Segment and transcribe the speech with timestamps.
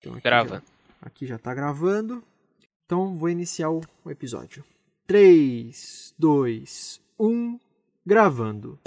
[0.00, 0.54] Então aqui Grava.
[0.56, 0.62] Já,
[1.02, 2.24] aqui já tá gravando.
[2.86, 4.64] Então vou iniciar o, episódio.
[5.06, 7.60] 3, 2, 1,
[8.04, 8.78] gravando.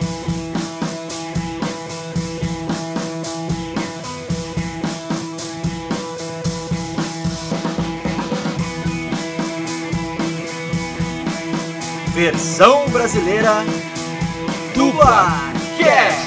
[12.15, 13.51] Versão brasileira
[14.73, 16.22] Dublacast.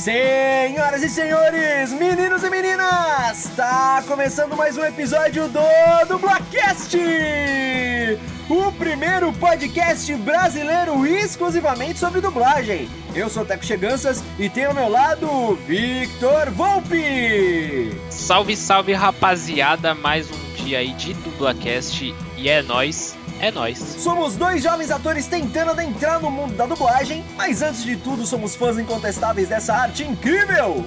[0.00, 5.60] Senhoras e senhores, meninos e meninas, tá começando mais um episódio do
[6.08, 6.96] Dublacast!
[8.48, 12.88] O primeiro podcast brasileiro exclusivamente sobre dublagem.
[13.14, 17.94] Eu sou Teco Cheganças e tenho ao meu lado o Victor Volpe.
[18.08, 19.94] Salve, salve, rapaziada.
[19.94, 22.14] Mais um dia aí de Dublacast.
[22.38, 23.78] E é nóis, é nóis.
[23.78, 28.54] Somos dois jovens atores tentando adentrar no mundo da dublagem, mas antes de tudo somos
[28.54, 30.84] fãs incontestáveis dessa arte incrível.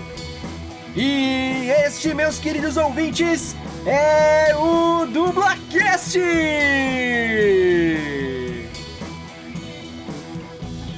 [0.95, 6.19] E este, meus queridos ouvintes, é o Dublacast!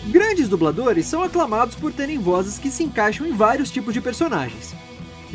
[0.08, 4.74] Grandes dubladores são aclamados por terem vozes que se encaixam em vários tipos de personagens.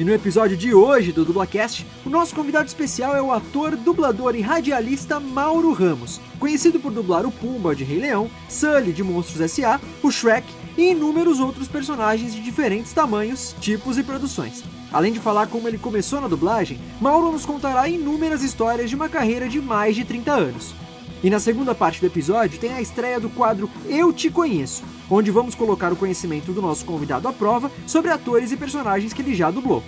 [0.00, 4.34] E no episódio de hoje do Dublacast, o nosso convidado especial é o ator, dublador
[4.34, 9.42] e radialista Mauro Ramos, conhecido por dublar o Pumba de Rei Leão, Sully de Monstros
[9.42, 14.64] S.A., o Shrek e inúmeros outros personagens de diferentes tamanhos, tipos e produções.
[14.90, 19.10] Além de falar como ele começou na dublagem, Mauro nos contará inúmeras histórias de uma
[19.10, 20.74] carreira de mais de 30 anos.
[21.22, 25.30] E na segunda parte do episódio tem a estreia do quadro Eu Te Conheço, onde
[25.30, 29.34] vamos colocar o conhecimento do nosso convidado à prova sobre atores e personagens que ele
[29.34, 29.82] já dublou.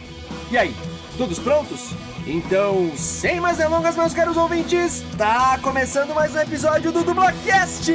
[0.51, 0.75] E aí,
[1.17, 1.91] todos prontos?
[2.27, 7.91] Então, sem mais delongas, meus caros ouvintes, tá começando mais um episódio do Dublacast!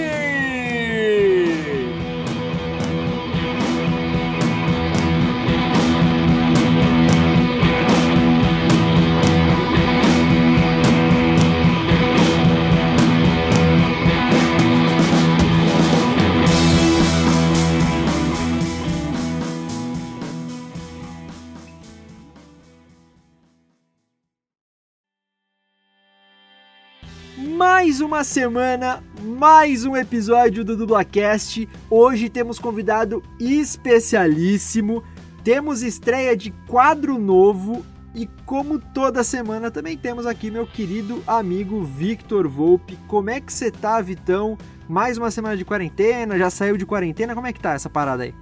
[27.77, 31.69] Mais uma semana, mais um episódio do Dublacast.
[31.91, 35.03] Hoje temos convidado especialíssimo,
[35.43, 41.83] temos estreia de quadro novo e como toda semana também temos aqui meu querido amigo
[41.83, 42.97] Victor Volpe.
[43.07, 44.57] Como é que você tá, Vitão?
[44.89, 47.35] Mais uma semana de quarentena, já saiu de quarentena?
[47.35, 48.33] Como é que tá essa parada aí?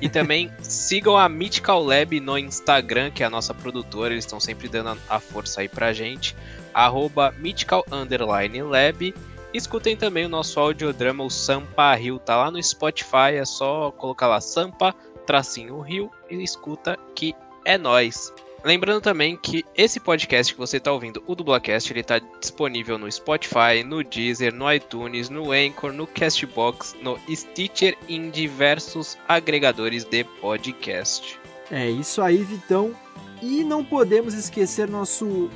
[0.00, 4.38] E também sigam a Mythical Lab no Instagram, que é a nossa produtora, eles estão
[4.38, 6.36] sempre dando a força aí pra gente.
[6.72, 9.14] Arroba Mythical Lab.
[9.54, 14.26] Escutem também o nosso audiodrama, o Sampa Rio, tá lá no Spotify, é só colocar
[14.26, 14.94] lá Sampa,
[15.26, 17.34] tracinho Rio e escuta que
[17.64, 18.32] é nós.
[18.64, 23.10] Lembrando também que esse podcast que você está ouvindo, o Dublacast, ele está disponível no
[23.10, 30.04] Spotify, no Deezer, no iTunes, no Anchor, no Castbox, no Stitcher e em diversos agregadores
[30.04, 31.38] de podcast.
[31.70, 32.92] É isso aí, Vitão.
[33.40, 35.48] E não podemos esquecer nosso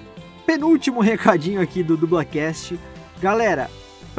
[0.47, 2.79] penúltimo recadinho aqui do Dublacast.
[3.21, 3.69] Galera,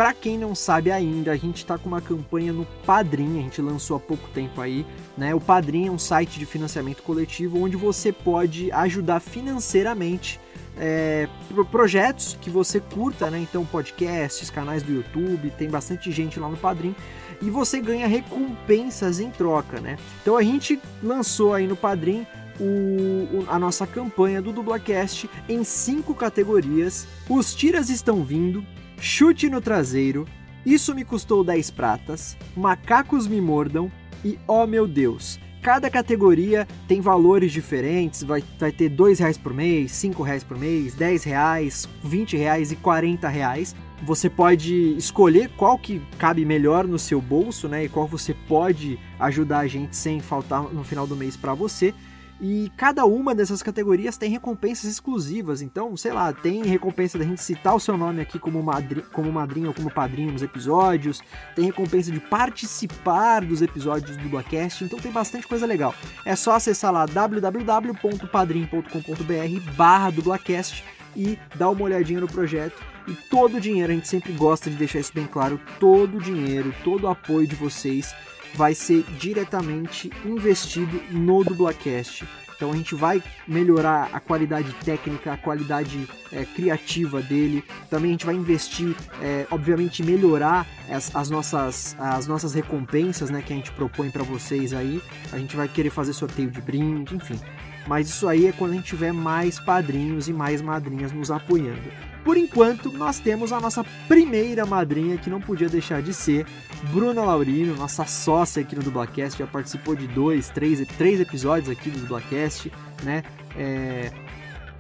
[0.01, 3.61] para quem não sabe ainda, a gente está com uma campanha no Padrim, a gente
[3.61, 4.83] lançou há pouco tempo aí,
[5.15, 5.35] né?
[5.35, 10.39] O Padrim é um site de financiamento coletivo onde você pode ajudar financeiramente
[10.75, 11.29] é,
[11.69, 13.37] projetos que você curta, né?
[13.41, 16.95] Então podcasts, canais do YouTube, tem bastante gente lá no Padrim
[17.39, 19.97] e você ganha recompensas em troca, né?
[20.23, 22.25] Então a gente lançou aí no Padrim
[22.59, 27.07] o, a nossa campanha do Dublacast em cinco categorias.
[27.29, 28.65] Os tiras estão vindo,
[29.01, 30.27] chute no traseiro,
[30.63, 33.91] isso me custou 10 pratas, macacos me mordam
[34.23, 35.39] e oh meu Deus.
[35.59, 40.57] Cada categoria tem valores diferentes, vai, vai ter dois reais por mês, cinco reais por
[40.57, 43.75] mês, 10 reais, 20 reais e 40 reais.
[44.03, 47.85] Você pode escolher qual que cabe melhor no seu bolso, né?
[47.85, 51.93] E qual você pode ajudar a gente sem faltar no final do mês para você.
[52.41, 55.61] E cada uma dessas categorias tem recompensas exclusivas.
[55.61, 59.31] Então, sei lá, tem recompensa da gente citar o seu nome aqui como, madri como
[59.31, 61.21] madrinha ou como padrinho nos episódios.
[61.55, 64.83] Tem recompensa de participar dos episódios do Dublacast.
[64.83, 65.93] Então tem bastante coisa legal.
[66.25, 70.83] É só acessar lá www.padrim.com.br barra dublacast
[71.15, 72.81] e dar uma olhadinha no projeto.
[73.07, 76.21] E todo o dinheiro, a gente sempre gosta de deixar isso bem claro, todo o
[76.21, 78.15] dinheiro, todo o apoio de vocês
[78.53, 82.25] vai ser diretamente investido no Dublacast.
[82.61, 87.63] Então a gente vai melhorar a qualidade técnica, a qualidade é, criativa dele.
[87.89, 93.41] Também a gente vai investir, é, obviamente, melhorar as, as, nossas, as nossas recompensas, né,
[93.41, 95.01] que a gente propõe para vocês aí.
[95.31, 97.39] A gente vai querer fazer sorteio de brinde, enfim.
[97.87, 102.10] Mas isso aí é quando a gente tiver mais padrinhos e mais madrinhas nos apoiando.
[102.23, 106.45] Por enquanto, nós temos a nossa primeira madrinha, que não podia deixar de ser
[106.91, 111.89] Bruna Laurino, nossa sócia aqui no Dublacast, já participou de dois, três, três episódios aqui
[111.89, 112.71] do Dublacast,
[113.03, 113.23] né?
[113.55, 114.11] É...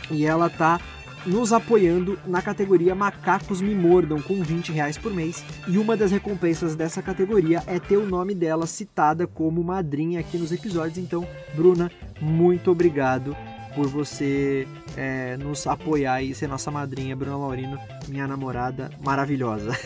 [0.09, 0.79] E ela tá
[1.25, 5.43] nos apoiando na categoria Macacos Me Mordam com 20 reais por mês.
[5.67, 10.37] E uma das recompensas dessa categoria é ter o nome dela citada como madrinha aqui
[10.37, 10.97] nos episódios.
[10.97, 13.35] Então, Bruna, muito obrigado
[13.75, 19.77] por você é, nos apoiar e ser nossa madrinha, Bruna Laurino, minha namorada maravilhosa.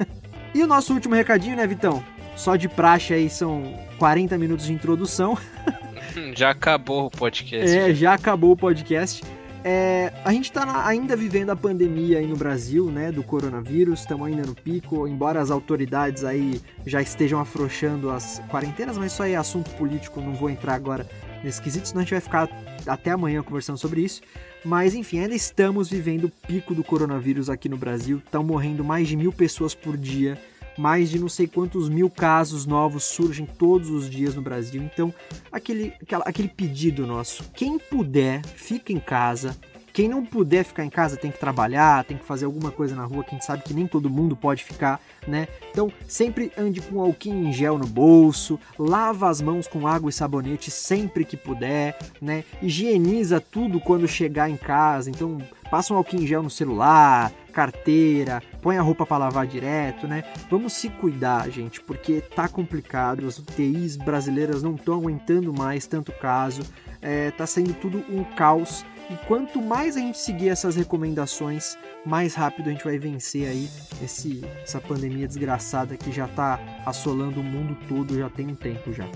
[0.54, 2.04] e o nosso último recadinho, né, Vitão?
[2.36, 5.38] Só de praxe aí são 40 minutos de introdução.
[6.34, 7.76] já acabou o podcast.
[7.76, 9.22] É, já acabou o podcast.
[9.66, 14.26] É, a gente está ainda vivendo a pandemia aí no Brasil, né, do coronavírus, estamos
[14.26, 19.32] ainda no pico, embora as autoridades aí já estejam afrouxando as quarentenas, mas isso aí
[19.32, 21.06] é assunto político, não vou entrar agora
[21.42, 22.48] nesse quesito, senão a gente vai ficar
[22.86, 24.22] até amanhã conversando sobre isso.
[24.64, 29.08] Mas enfim, ainda estamos vivendo o pico do coronavírus aqui no Brasil, estão morrendo mais
[29.08, 30.38] de mil pessoas por dia
[30.76, 34.82] mais de não sei quantos mil casos novos surgem todos os dias no Brasil.
[34.82, 35.14] Então,
[35.50, 35.92] aquele,
[36.24, 39.56] aquele pedido nosso: quem puder, fica em casa.
[39.94, 43.04] Quem não puder ficar em casa tem que trabalhar, tem que fazer alguma coisa na
[43.04, 45.46] rua, quem sabe que nem todo mundo pode ficar, né?
[45.70, 50.12] Então, sempre ande com alquinho em gel no bolso, lava as mãos com água e
[50.12, 52.42] sabonete sempre que puder, né?
[52.60, 55.08] Higieniza tudo quando chegar em casa.
[55.08, 55.38] Então,
[55.70, 60.24] passa um alquinho em gel no celular, carteira, põe a roupa para lavar direto, né?
[60.50, 63.28] Vamos se cuidar, gente, porque tá complicado.
[63.28, 66.62] As UTIs brasileiras não estão aguentando mais tanto caso.
[67.00, 68.84] É, tá sendo tudo um caos.
[69.10, 73.68] E quanto mais a gente seguir essas recomendações, mais rápido a gente vai vencer aí
[74.02, 78.92] esse, essa pandemia desgraçada que já está assolando o mundo todo já tem um tempo
[78.92, 79.06] já.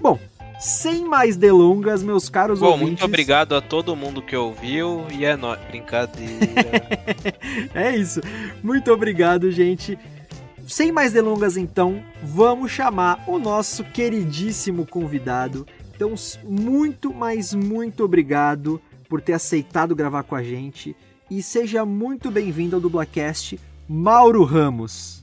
[0.00, 0.18] Bom,
[0.58, 2.88] sem mais delongas, meus caros Bom, ouvintes...
[2.88, 5.60] muito obrigado a todo mundo que ouviu e é nóis.
[5.68, 6.88] Brincadeira.
[7.74, 8.20] é isso.
[8.62, 9.98] Muito obrigado, gente.
[10.66, 15.66] Sem mais delongas, então, vamos chamar o nosso queridíssimo convidado.
[15.94, 20.96] Então, muito, mas muito obrigado por ter aceitado gravar com a gente.
[21.30, 23.58] E seja muito bem-vindo ao Dublacast,
[23.88, 25.22] Mauro Ramos.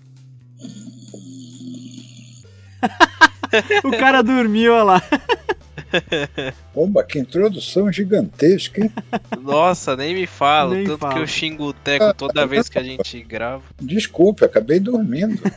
[3.83, 5.01] o cara dormiu, olha lá.
[6.73, 8.91] Bomba, que introdução gigantesca, hein?
[9.41, 10.75] Nossa, nem me fala.
[10.75, 11.13] Nem tanto fala.
[11.13, 13.63] que eu xingo o Teco toda vez que a gente grava.
[13.79, 15.41] Desculpe, acabei dormindo.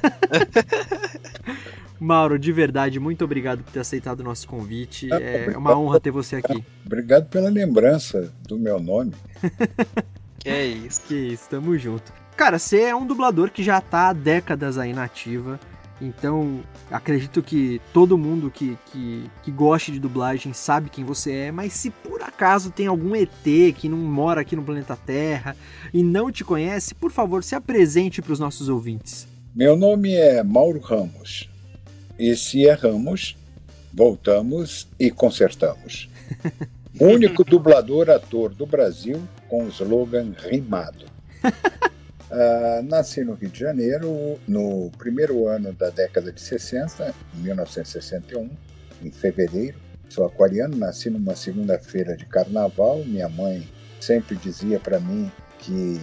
[1.98, 5.08] Mauro, de verdade, muito obrigado por ter aceitado o nosso convite.
[5.12, 6.62] É uma honra ter você aqui.
[6.84, 9.12] Obrigado pela lembrança do meu nome.
[10.44, 11.00] Que é isso.
[11.08, 12.12] Que isso, tamo junto.
[12.36, 15.58] Cara, você é um dublador que já tá há décadas aí na ativa.
[16.00, 16.60] Então,
[16.90, 21.72] acredito que todo mundo que, que, que goste de dublagem sabe quem você é, mas
[21.72, 23.30] se por acaso tem algum ET
[23.76, 25.56] que não mora aqui no planeta Terra
[25.92, 29.26] e não te conhece, por favor, se apresente para os nossos ouvintes.
[29.54, 31.48] Meu nome é Mauro Ramos.
[32.18, 33.36] E se erramos,
[33.92, 36.08] voltamos e consertamos.
[37.00, 41.06] Único dublador ator do Brasil com o slogan rimado.
[42.30, 48.50] Ah, nasci no Rio de Janeiro no primeiro ano da década de 60, em 1961,
[49.02, 49.78] em fevereiro.
[50.08, 53.04] Sou aquariano, nasci numa segunda-feira de carnaval.
[53.04, 53.68] Minha mãe
[54.00, 56.00] sempre dizia para mim que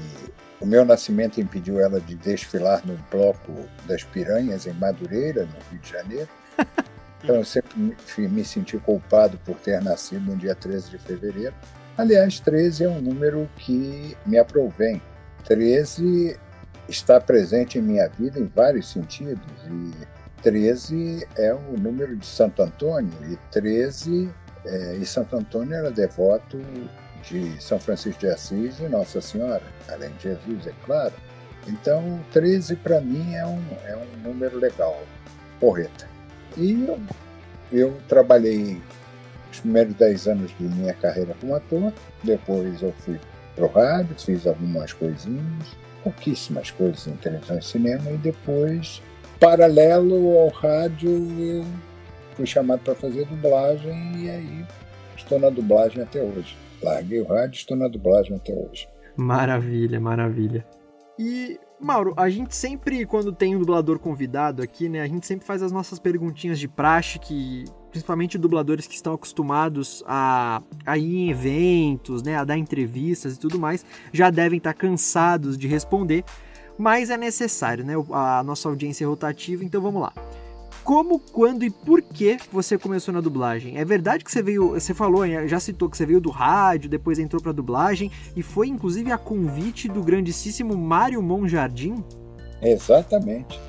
[0.60, 3.52] o meu nascimento impediu ela de desfilar no bloco
[3.88, 6.30] das piranhas em Madureira, no Rio de Janeiro.
[7.24, 7.96] Então eu sempre me,
[8.30, 11.54] me senti culpado por ter nascido no dia 13 de fevereiro.
[11.96, 15.00] Aliás, 13 é um número que me aprovém.
[15.46, 16.40] 13
[16.88, 19.46] está presente em minha vida em vários sentidos.
[19.66, 20.08] E
[20.42, 24.30] 13 é o número de Santo Antônio, e 13
[24.66, 26.60] é, e Santo Antônio era devoto
[27.24, 31.14] de São Francisco de Assis e Nossa Senhora, além de Jesus, é claro.
[31.68, 35.00] Então, 13 para mim é um, é um número legal,
[35.60, 36.08] porreta.
[36.58, 37.00] E eu,
[37.72, 38.82] eu trabalhei
[39.52, 41.94] os primeiros 10 anos de minha carreira como ator,
[42.24, 43.20] depois eu fui
[43.56, 49.02] pro rádio, fiz algumas coisinhas, pouquíssimas coisas em televisão e cinema, e depois,
[49.40, 51.66] paralelo ao rádio, eu
[52.36, 54.66] fui chamado para fazer dublagem e aí
[55.16, 56.58] estou na dublagem até hoje.
[56.82, 58.88] Larguei o rádio estou na dublagem até hoje.
[59.16, 60.66] Maravilha, maravilha.
[61.20, 65.46] E, Mauro, a gente sempre, quando tem um dublador convidado aqui, né, a gente sempre
[65.46, 71.16] faz as nossas perguntinhas de praxe, que principalmente dubladores que estão acostumados a, a ir
[71.16, 76.24] em eventos, né, a dar entrevistas e tudo mais, já devem estar cansados de responder,
[76.78, 77.94] mas é necessário, né?
[78.12, 80.14] A nossa audiência é rotativa, então vamos lá
[80.84, 83.78] como, quando e por que você começou na dublagem.
[83.78, 87.20] É verdade que você veio, você falou, já citou que você veio do rádio, depois
[87.20, 92.04] entrou para dublagem e foi inclusive a convite do grandíssimo Mário Monjardim?
[92.62, 93.60] Exatamente.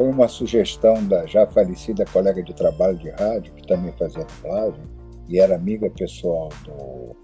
[0.00, 4.80] Foi uma sugestão da já falecida colega de trabalho de rádio, que também fazia dublagem,
[5.28, 7.14] e era amiga pessoal do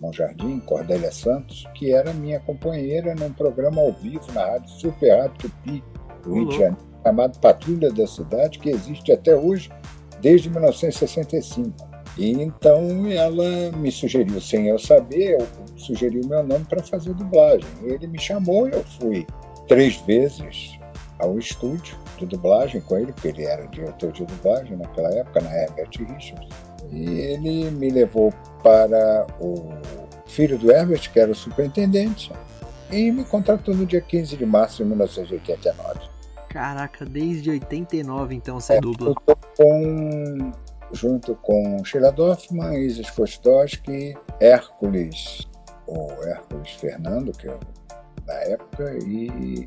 [0.00, 5.36] Monjardim, Cordélia Santos, que era minha companheira num programa ao vivo na rádio Super Rádio
[5.50, 5.82] Tupi,
[6.22, 9.68] do Rio de Janeiro chamado Patrulha da Cidade, que existe até hoje,
[10.20, 11.74] desde 1965.
[12.16, 17.68] E então ela me sugeriu, sem eu saber, eu sugeriu meu nome para fazer dublagem.
[17.82, 19.26] Ele me chamou, eu fui
[19.66, 20.78] três vezes
[21.18, 25.54] ao estúdio de dublagem com ele, porque ele era diretor de dublagem naquela época, na
[25.54, 26.48] Herbert Richards.
[26.90, 29.70] E ele me levou para o
[30.26, 32.32] filho do Herbert, que era o superintendente,
[32.90, 36.00] e me contratou no dia 15 de março de 1989.
[36.48, 39.08] Caraca, desde 89 então você é, dubla.
[39.08, 40.52] Eu com,
[40.92, 45.48] junto com Sheila Dorfman, Isis Kostowski, Hércules,
[45.86, 47.58] o Hércules Fernando, que é
[48.26, 49.66] da época, e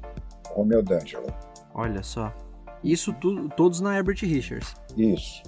[0.50, 1.28] Romeu D'Angelo.
[1.74, 2.34] Olha só.
[2.86, 4.75] Isso tudo, todos na Herbert Richards.
[4.96, 5.42] Isso.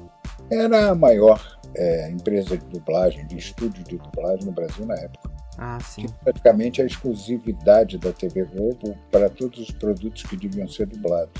[0.52, 5.30] Era a maior é, empresa de dublagem, de estúdio de dublagem no Brasil na época.
[5.58, 6.08] Ah, sim.
[6.08, 10.88] Que praticamente é a exclusividade da TV Globo para todos os produtos que deviam ser
[10.88, 11.32] dublados.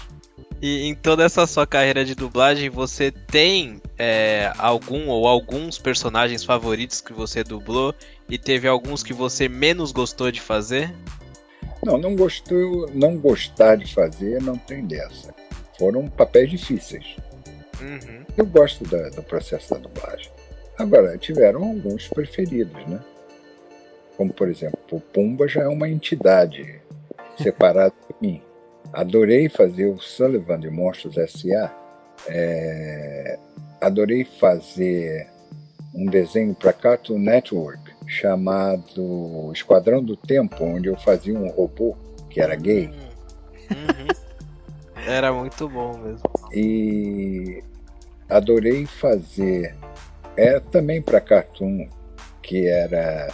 [0.62, 6.44] E em toda essa sua carreira de dublagem, você tem é, algum ou alguns personagens
[6.44, 7.94] favoritos que você dublou
[8.30, 10.94] e teve alguns que você menos gostou de fazer?
[11.84, 15.34] Não, não gostou, não gostar de fazer, não tem dessa.
[15.78, 17.18] Foram papéis difíceis.
[17.82, 18.26] Uhum.
[18.36, 20.32] Eu gosto da, do processo da dublagem.
[20.78, 23.00] Agora, tiveram alguns preferidos, né?
[24.18, 26.82] como por exemplo, o Pumba já é uma entidade
[27.42, 28.42] separada de mim.
[28.92, 31.72] Adorei fazer o Sullivan de Monstros S.A.
[32.28, 33.38] É,
[33.80, 35.28] adorei fazer
[35.94, 41.96] um desenho para Cartoon Network chamado Esquadrão do Tempo, onde eu fazia um robô
[42.30, 42.88] que era gay.
[43.70, 44.08] Uhum.
[45.08, 46.30] Era muito bom mesmo.
[46.52, 47.64] E
[48.30, 49.74] adorei fazer.
[50.36, 51.88] Era também para Cartoon,
[52.44, 53.30] que era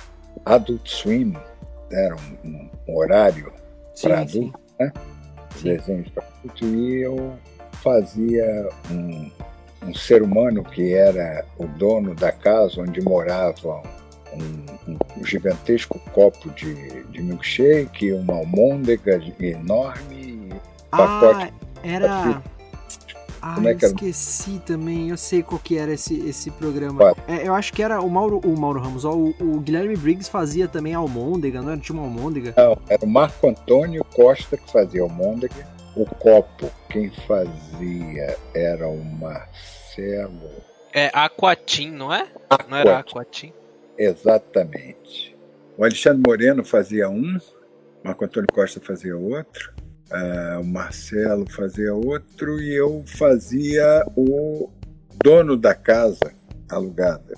[0.45, 1.35] Adult Swim,
[1.91, 3.51] era um, um horário
[4.01, 4.91] para adulto, né?
[5.61, 7.33] desenhos para adulto, e eu
[7.83, 9.31] fazia um,
[9.83, 13.81] um, ser humano que era o dono da casa onde morava
[14.33, 20.49] um, um gigantesco copo de, de milkshake, uma almôndega enorme,
[20.91, 21.62] ah, pacote.
[21.83, 22.41] Era.
[23.41, 25.09] Ah, Como é que eu esqueci também.
[25.09, 27.13] Eu sei qual que era esse, esse programa.
[27.27, 29.03] É, eu acho que era o Mauro, o Mauro Ramos.
[29.03, 31.81] Ó, o, o, Guilherme Briggs fazia também Almôndega, não era?
[31.81, 32.53] Tinha uma Almôndega?
[32.55, 35.67] Não, era o Marco Antônio Costa que fazia Almôndega.
[35.93, 40.49] O Copo, quem fazia era o Marcelo.
[40.93, 42.27] É Aquatim, não é?
[42.49, 42.71] Aquatim.
[42.71, 43.53] Não era Aquatim?
[43.97, 45.35] Exatamente.
[45.77, 49.73] O Alexandre Moreno fazia um, o Marco Antônio Costa fazia outro.
[50.11, 54.69] Uh, o Marcelo fazia outro e eu fazia o
[55.23, 56.33] dono da casa
[56.69, 57.33] alugada,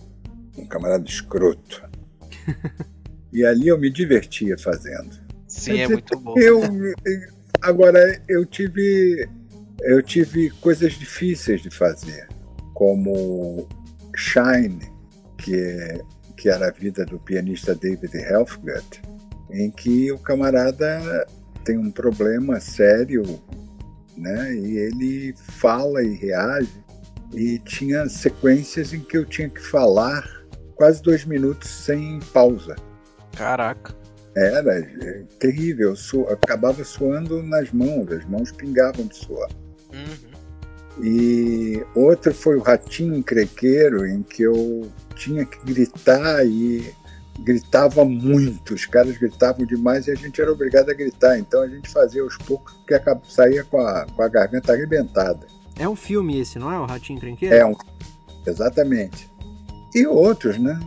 [0.58, 1.84] um camarada escroto.
[3.32, 5.12] e ali eu me divertia fazendo.
[5.48, 6.36] Sim, é muito bom.
[6.38, 6.62] Eu,
[7.62, 9.28] agora, eu tive,
[9.82, 12.28] eu tive coisas difíceis de fazer,
[12.74, 13.68] como
[14.16, 14.92] Shine,
[15.38, 16.02] que, é,
[16.36, 19.02] que era a vida do pianista David Helfgott,
[19.52, 21.26] em que o camarada
[21.66, 23.24] tem um problema sério,
[24.16, 24.54] né?
[24.56, 26.70] E ele fala e reage
[27.34, 30.24] E tinha sequências em que eu tinha que falar
[30.76, 32.76] quase dois minutos sem pausa.
[33.36, 33.94] Caraca.
[34.36, 39.50] Era é, terrível, su acabava suando nas mãos, as mãos pingavam de suor.
[39.94, 41.04] Uhum.
[41.04, 46.94] E outro foi o Ratinho Encrequeiro, em que eu tinha que gritar e
[47.40, 51.68] gritava muito, os caras gritavam demais e a gente era obrigado a gritar, então a
[51.68, 55.46] gente fazia aos poucos que saía com a, com a garganta arrebentada.
[55.78, 56.80] É um filme esse, não é?
[56.80, 57.54] O Ratinho Encrenqueiro?
[57.54, 57.76] É um
[58.48, 59.30] exatamente.
[59.94, 60.80] E outros, né?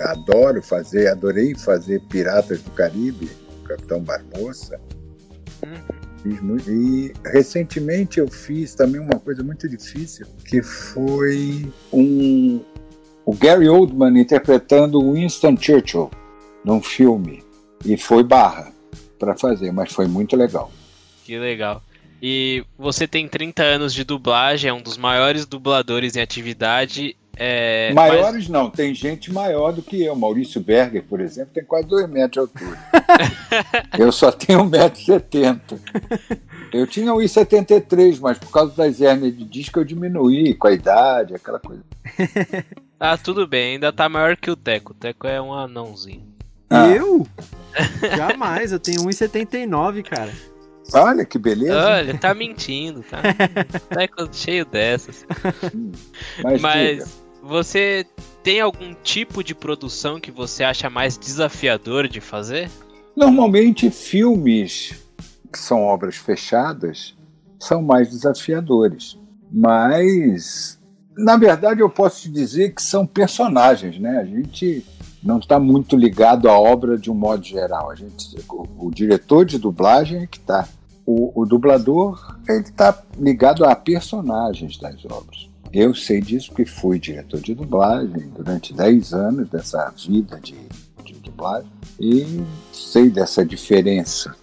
[0.00, 3.30] Adoro fazer, adorei fazer Piratas do Caribe,
[3.66, 4.80] Capitão Barbosa.
[6.42, 12.64] Muito, e recentemente eu fiz também uma coisa muito difícil, que foi um
[13.26, 16.10] o Gary Oldman interpretando Winston Churchill
[16.64, 17.42] num filme
[17.84, 18.72] e foi barra
[19.18, 20.70] para fazer, mas foi muito legal.
[21.24, 21.82] Que legal.
[22.22, 27.16] E você tem 30 anos de dublagem, é um dos maiores dubladores em atividade.
[27.36, 28.48] É, Maiores mas...
[28.48, 30.14] não, tem gente maior do que eu.
[30.14, 32.78] Maurício Berger, por exemplo, tem quase 2 metros de altura.
[33.98, 35.60] eu só tenho 1,70m.
[36.72, 41.34] Eu tinha 1,73m, mas por causa das hernias de disco eu diminuí com a idade,
[41.34, 41.82] aquela coisa.
[43.12, 44.92] ah, tudo bem, ainda tá maior que o Teco.
[44.92, 46.26] O Teco é um anãozinho.
[46.70, 46.88] Ah.
[46.88, 47.26] Eu?
[48.16, 50.32] Jamais, eu tenho 1,79, cara.
[50.94, 51.76] Olha que beleza.
[51.76, 53.20] Olha, tá mentindo, tá?
[53.94, 55.26] Teco cheio dessas.
[56.42, 58.06] Mas, Mas você
[58.42, 62.70] tem algum tipo de produção que você acha mais desafiador de fazer?
[63.14, 64.94] Normalmente filmes
[65.52, 67.14] que são obras fechadas
[67.58, 69.18] são mais desafiadores.
[69.52, 70.80] Mas
[71.16, 74.18] na verdade, eu posso te dizer que são personagens, né?
[74.18, 74.84] A gente
[75.22, 77.90] não está muito ligado à obra de um modo geral.
[77.90, 80.68] A gente, o, o diretor de dublagem é que está.
[81.06, 85.50] O, o, dublador ele está ligado a personagens das obras.
[85.70, 90.56] Eu sei disso porque fui diretor de dublagem durante 10 anos dessa vida de,
[91.04, 91.68] de dublagem
[92.00, 92.42] e
[92.72, 94.34] sei dessa diferença,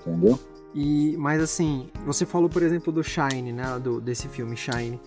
[0.00, 0.38] entendeu?
[0.74, 3.78] E, mas assim, você falou, por exemplo, do Shine, né?
[3.78, 5.00] Do, desse filme Shine.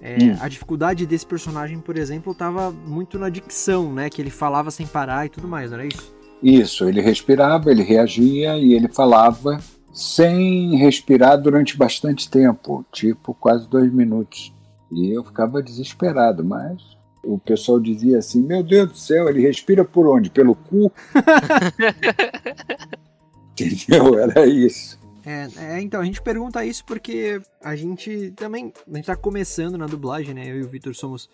[0.00, 0.16] É.
[0.40, 4.08] A dificuldade desse personagem, por exemplo, estava muito na dicção, né?
[4.08, 6.14] Que ele falava sem parar e tudo mais, não era isso?
[6.42, 9.58] Isso, ele respirava, ele reagia e ele falava
[9.92, 14.54] sem respirar durante bastante tempo, tipo quase dois minutos.
[14.92, 16.80] E eu ficava desesperado, mas
[17.24, 20.30] o pessoal dizia assim: Meu Deus do céu, ele respira por onde?
[20.30, 20.92] Pelo cu?
[23.58, 24.18] Entendeu?
[24.18, 24.97] Era isso.
[25.28, 29.76] É, é, então, a gente pergunta isso porque a gente também, a gente tá começando
[29.76, 30.48] na dublagem, né?
[30.48, 31.28] Eu e o Vitor somos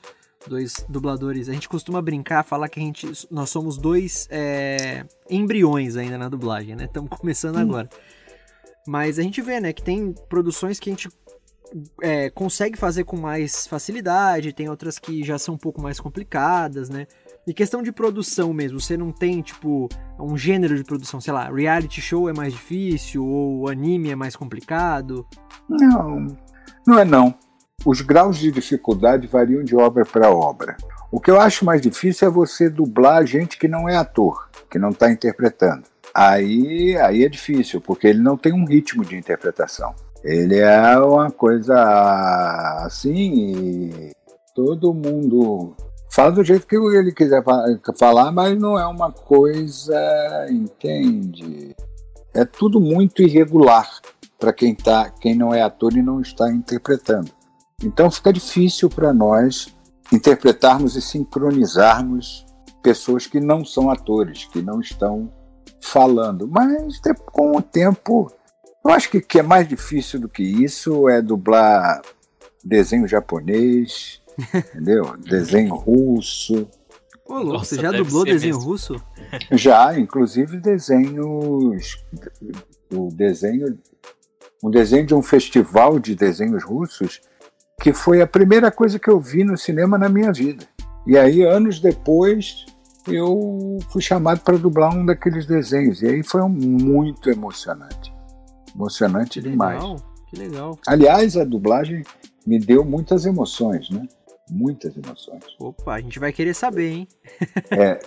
[0.48, 1.48] dois dubladores.
[1.48, 6.28] A gente costuma brincar, falar que a gente, nós somos dois é, embriões ainda na
[6.28, 6.86] dublagem, né?
[6.86, 7.60] Estamos começando hum.
[7.60, 7.88] agora.
[8.84, 11.08] Mas a gente vê, né, que tem produções que a gente
[12.02, 16.90] é, consegue fazer com mais facilidade, tem outras que já são um pouco mais complicadas,
[16.90, 17.06] né?
[17.46, 21.50] E questão de produção mesmo, você não tem, tipo, um gênero de produção, sei lá,
[21.50, 25.26] reality show é mais difícil ou anime é mais complicado?
[25.68, 26.26] Não,
[26.86, 27.34] não é não.
[27.84, 30.76] Os graus de dificuldade variam de obra para obra.
[31.12, 34.78] O que eu acho mais difícil é você dublar gente que não é ator, que
[34.78, 35.84] não está interpretando.
[36.14, 39.94] Aí, aí é difícil, porque ele não tem um ritmo de interpretação.
[40.22, 41.74] Ele é uma coisa
[42.84, 44.12] assim e
[44.54, 45.76] todo mundo
[46.14, 47.42] fala do jeito que ele quiser
[47.98, 49.96] falar, mas não é uma coisa,
[50.48, 51.74] entende?
[52.32, 53.90] É tudo muito irregular
[54.38, 57.32] para quem tá, quem não é ator e não está interpretando.
[57.82, 59.74] Então fica difícil para nós
[60.12, 62.46] interpretarmos e sincronizarmos
[62.80, 65.32] pessoas que não são atores, que não estão
[65.80, 66.46] falando.
[66.46, 67.00] Mas
[67.32, 68.30] com o tempo,
[68.84, 72.02] eu acho que o que é mais difícil do que isso é dublar
[72.64, 74.22] desenho japonês,
[74.54, 75.16] entendeu?
[75.18, 76.68] Desenho russo.
[77.26, 78.70] Ô, louco, você já dublou desenho mesmo.
[78.70, 79.02] russo?
[79.50, 82.04] Já, inclusive desenhos.
[82.92, 83.78] O desenho.
[84.62, 87.20] Um desenho de um festival de desenhos russos
[87.80, 90.66] que foi a primeira coisa que eu vi no cinema na minha vida.
[91.06, 92.64] E aí, anos depois,
[93.06, 96.02] eu fui chamado para dublar um daqueles desenhos.
[96.02, 98.12] E aí foi um muito emocionante.
[98.74, 99.82] Emocionante que demais.
[99.82, 99.96] Legal,
[100.30, 100.78] que legal.
[100.86, 102.02] Aliás, a dublagem
[102.46, 104.06] me deu muitas emoções, né?
[104.50, 105.44] Muitas emoções.
[105.58, 107.08] Opa, a gente vai querer saber, hein?
[107.70, 107.98] é,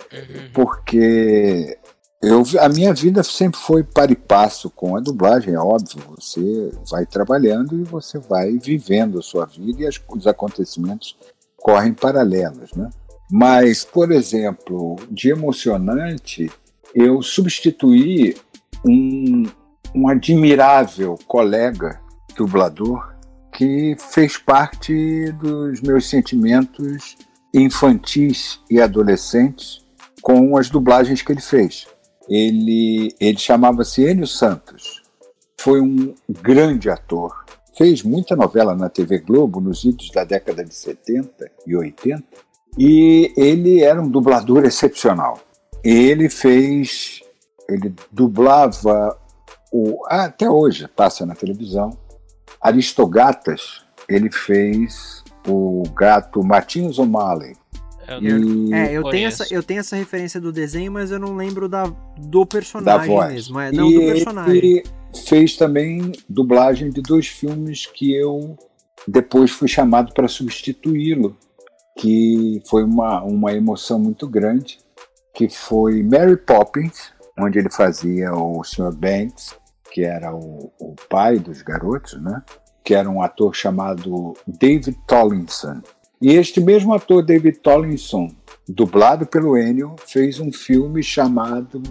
[0.52, 1.78] porque
[2.20, 6.02] eu, a minha vida sempre foi para e passo com a dublagem, é óbvio.
[6.16, 11.16] Você vai trabalhando e você vai vivendo a sua vida e as, os acontecimentos
[11.56, 12.90] correm paralelos, né?
[13.30, 16.50] Mas, por exemplo, de emocionante,
[16.94, 18.36] eu substituí
[18.84, 19.44] um,
[19.94, 22.00] um admirável colega
[22.36, 23.14] dublador
[23.58, 27.16] que fez parte dos meus sentimentos
[27.52, 29.84] infantis e adolescentes
[30.22, 31.88] com as dublagens que ele fez.
[32.28, 35.02] Ele, ele chamava-se Enio Santos.
[35.60, 37.44] Foi um grande ator.
[37.76, 42.22] Fez muita novela na TV Globo nos idos da década de 70 e 80.
[42.78, 45.40] E ele era um dublador excepcional.
[45.82, 47.22] Ele fez.
[47.68, 49.18] Ele dublava
[49.72, 50.06] o.
[50.06, 51.98] Até hoje passa na televisão.
[52.60, 53.82] Aristogatas.
[54.08, 57.56] Ele fez o gato Martins O'Malley.
[58.20, 58.72] E...
[58.72, 61.92] É, eu tenho, essa, eu tenho essa referência do desenho, mas eu não lembro da,
[62.16, 63.32] do personagem da voz.
[63.32, 63.60] mesmo.
[63.60, 64.56] É, não, e do personagem.
[64.56, 64.82] Ele
[65.26, 68.56] fez também dublagem de dois filmes que eu
[69.06, 71.36] depois fui chamado para substituí-lo,
[71.98, 74.78] que foi uma, uma emoção muito grande,
[75.34, 78.92] que foi Mary Poppins, onde ele fazia o Sr.
[78.92, 79.54] Banks,
[79.90, 82.42] que era o, o pai dos garotos, né?
[82.88, 85.82] que era um ator chamado David Tollinson.
[86.22, 88.30] E este mesmo ator, David Tollinson,
[88.66, 91.82] dublado pelo Ennio, fez um filme chamado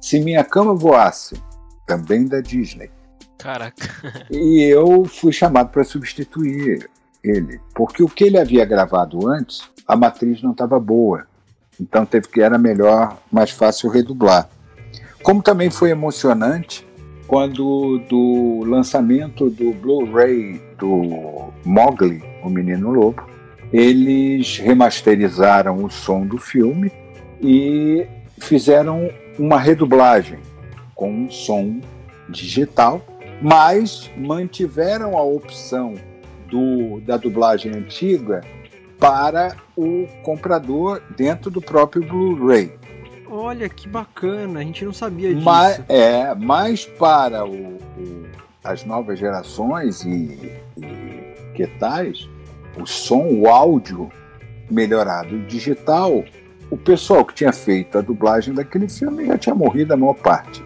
[0.00, 1.38] Se Minha Cama Voasse,
[1.86, 2.90] também da Disney.
[3.36, 3.86] Caraca.
[4.30, 6.88] E eu fui chamado para substituir
[7.22, 11.26] ele, porque o que ele havia gravado antes, a matriz não estava boa.
[11.78, 14.48] Então teve que era melhor, mais fácil redublar.
[15.22, 16.87] Como também foi emocionante
[17.28, 23.22] quando do lançamento do Blu-ray do Mowgli, o Menino Lobo,
[23.70, 26.90] eles remasterizaram o som do filme
[27.42, 28.06] e
[28.38, 30.38] fizeram uma redublagem
[30.94, 31.80] com um som
[32.30, 33.04] digital,
[33.42, 35.94] mas mantiveram a opção
[36.50, 38.40] do, da dublagem antiga
[38.98, 42.77] para o comprador dentro do próprio Blu-ray.
[43.30, 45.44] Olha que bacana, a gente não sabia disso.
[45.44, 48.26] Mas, é, mas para o, o,
[48.64, 52.28] as novas gerações e, e que tais,
[52.80, 54.10] o som, o áudio
[54.70, 56.24] melhorado digital,
[56.70, 60.62] o pessoal que tinha feito a dublagem daquele filme já tinha morrido a maior parte.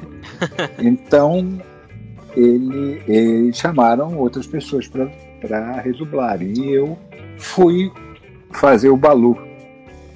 [0.78, 1.60] então,
[2.34, 6.42] ele, eles chamaram outras pessoas para redublar.
[6.42, 6.98] E eu
[7.38, 7.90] fui
[8.50, 9.36] fazer o Balu.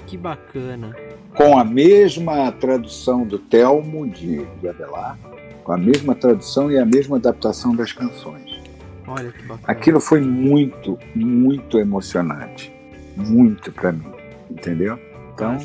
[0.06, 0.94] Que bacana.
[1.34, 5.18] Com a mesma tradução do Telmo de, de Abelar,
[5.62, 8.60] com a mesma tradução e a mesma adaptação das canções.
[9.06, 9.60] Olha que bacana.
[9.64, 12.72] Aquilo foi muito, muito emocionante.
[13.16, 14.12] Muito para mim,
[14.50, 14.98] entendeu?
[15.34, 15.58] Então,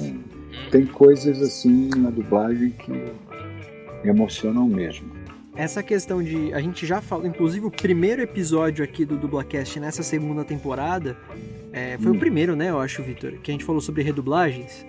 [0.71, 3.13] tem coisas assim na dublagem que
[4.03, 5.11] emocionam mesmo.
[5.55, 6.53] Essa questão de.
[6.53, 11.15] A gente já falou, inclusive o primeiro episódio aqui do Dublacast nessa segunda temporada.
[11.71, 12.15] É, foi hum.
[12.15, 13.33] o primeiro, né, eu acho, Vitor?
[13.41, 14.85] Que a gente falou sobre redublagens.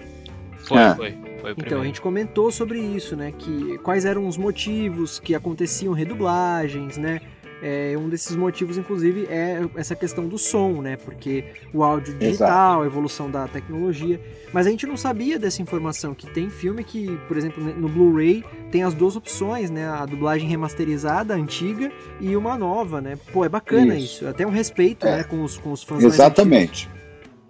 [0.67, 0.95] Foi, é.
[0.95, 1.15] foi.
[1.41, 3.33] foi então, a gente comentou sobre isso, né?
[3.37, 7.21] Que quais eram os motivos que aconteciam redublagens, né?
[7.63, 10.97] É, um desses motivos, inclusive, é essa questão do som, né?
[10.97, 12.83] Porque o áudio digital, Exato.
[12.83, 14.21] a evolução da tecnologia.
[14.53, 18.45] Mas a gente não sabia dessa informação, que tem filme que, por exemplo, no Blu-ray
[18.71, 19.89] tem as duas opções, né?
[19.89, 23.17] A dublagem remasterizada, antiga, e uma nova, né?
[23.33, 24.17] Pô, é bacana isso.
[24.17, 24.29] isso.
[24.29, 25.19] Até um respeito, é.
[25.19, 26.91] né, com os, com os fãs Exatamente.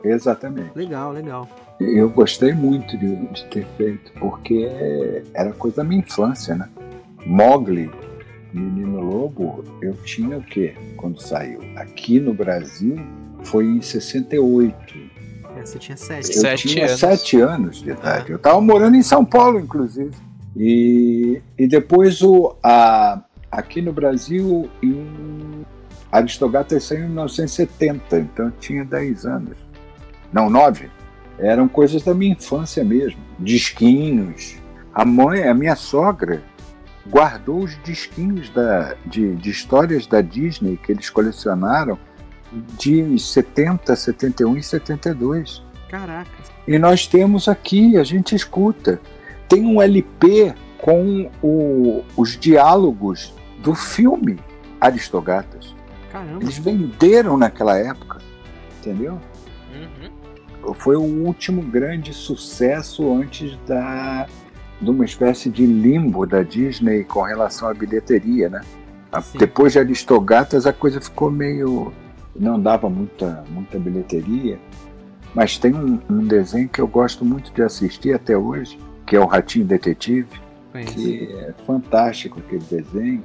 [0.05, 0.70] Exatamente.
[0.76, 1.48] Legal, legal.
[1.79, 4.69] Eu gostei muito de, de ter feito, porque
[5.35, 6.69] era coisa da minha infância, né?
[7.27, 7.91] Mogli
[8.53, 11.61] Menino Lobo, eu tinha o quê quando saiu?
[11.77, 12.97] Aqui no Brasil
[13.45, 14.75] foi em 68.
[15.57, 16.35] É, você tinha sete.
[16.35, 17.01] Eu sete tinha anos.
[17.01, 18.31] sete anos de idade.
[18.31, 20.11] Eu estava morando em São Paulo, inclusive.
[20.57, 25.67] E, e depois o, a, aqui no Brasil, em
[26.11, 29.59] Aristogatas saiu em 1970, então eu tinha 10 anos.
[30.33, 30.89] Não, 9.
[31.38, 33.20] Eram coisas da minha infância mesmo.
[33.38, 34.57] Disquinhos.
[34.94, 36.42] A mãe, a minha sogra,
[37.09, 41.99] guardou os disquinhos da, de, de histórias da Disney que eles colecionaram
[42.79, 45.62] de 70, 71 e 72.
[45.88, 46.31] Caraca.
[46.66, 49.01] E nós temos aqui, a gente escuta.
[49.49, 54.38] Tem um LP com o, os diálogos do filme
[54.81, 55.75] Aristogatas.
[56.11, 56.42] Caramba.
[56.42, 58.20] Eles venderam naquela época,
[58.79, 59.20] entendeu?
[60.74, 64.26] Foi o último grande sucesso antes da
[64.81, 68.61] de uma espécie de limbo da Disney com relação à bilheteria, né?
[69.22, 69.38] Sim.
[69.38, 71.92] Depois de Aristogatas a coisa ficou meio
[72.38, 74.59] não dava muita muita bilheteria,
[75.35, 79.20] mas tem um, um, desenho que eu gosto muito de assistir até hoje, que é
[79.20, 80.29] o Ratinho Detetive,
[80.87, 83.22] que é fantástico aquele desenho.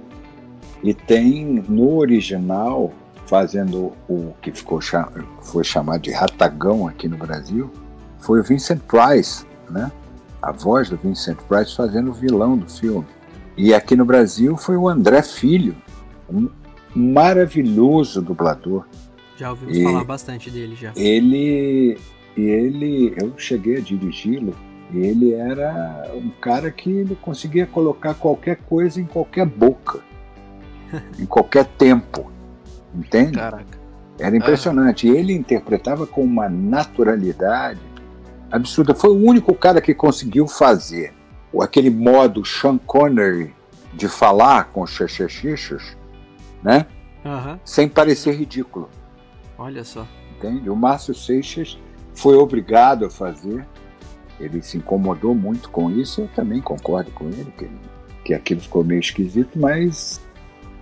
[0.84, 2.91] E tem no original
[3.32, 4.82] fazendo o que ficou
[5.41, 7.72] foi chamado de Ratagão aqui no Brasil,
[8.20, 9.89] foi o Vincent Price, né?
[10.41, 13.08] a voz do Vincent Price fazendo o vilão do filme.
[13.56, 15.78] E aqui no Brasil foi o André Filho,
[16.30, 16.50] um
[16.94, 18.86] maravilhoso dublador.
[19.38, 20.91] Já ouvimos e falar bastante dele já.
[20.98, 21.98] Ele,
[22.36, 24.54] ele, eu cheguei a dirigi-lo.
[24.94, 30.02] Ele era um cara que ele conseguia colocar qualquer coisa em qualquer boca,
[31.17, 32.31] em qualquer tempo,
[32.93, 33.38] entende?
[33.38, 33.80] Caraca.
[34.19, 35.08] Era impressionante.
[35.08, 37.80] E ele interpretava com uma naturalidade
[38.51, 38.93] absurda.
[38.93, 41.13] Foi o único cara que conseguiu fazer
[41.60, 43.54] aquele modo Sean Connery
[43.93, 44.97] de falar com os
[46.63, 46.86] né?
[47.25, 47.60] Uhum.
[47.65, 48.89] Sem parecer ridículo.
[49.58, 50.08] Olha só.
[50.38, 50.69] Entende?
[50.69, 51.77] O Márcio Seixas
[52.13, 53.65] foi obrigado a fazer.
[54.39, 56.21] Ele se incomodou muito com isso.
[56.21, 57.69] Eu também concordo com ele, que,
[58.23, 60.21] que aquilo ficou meio esquisito, mas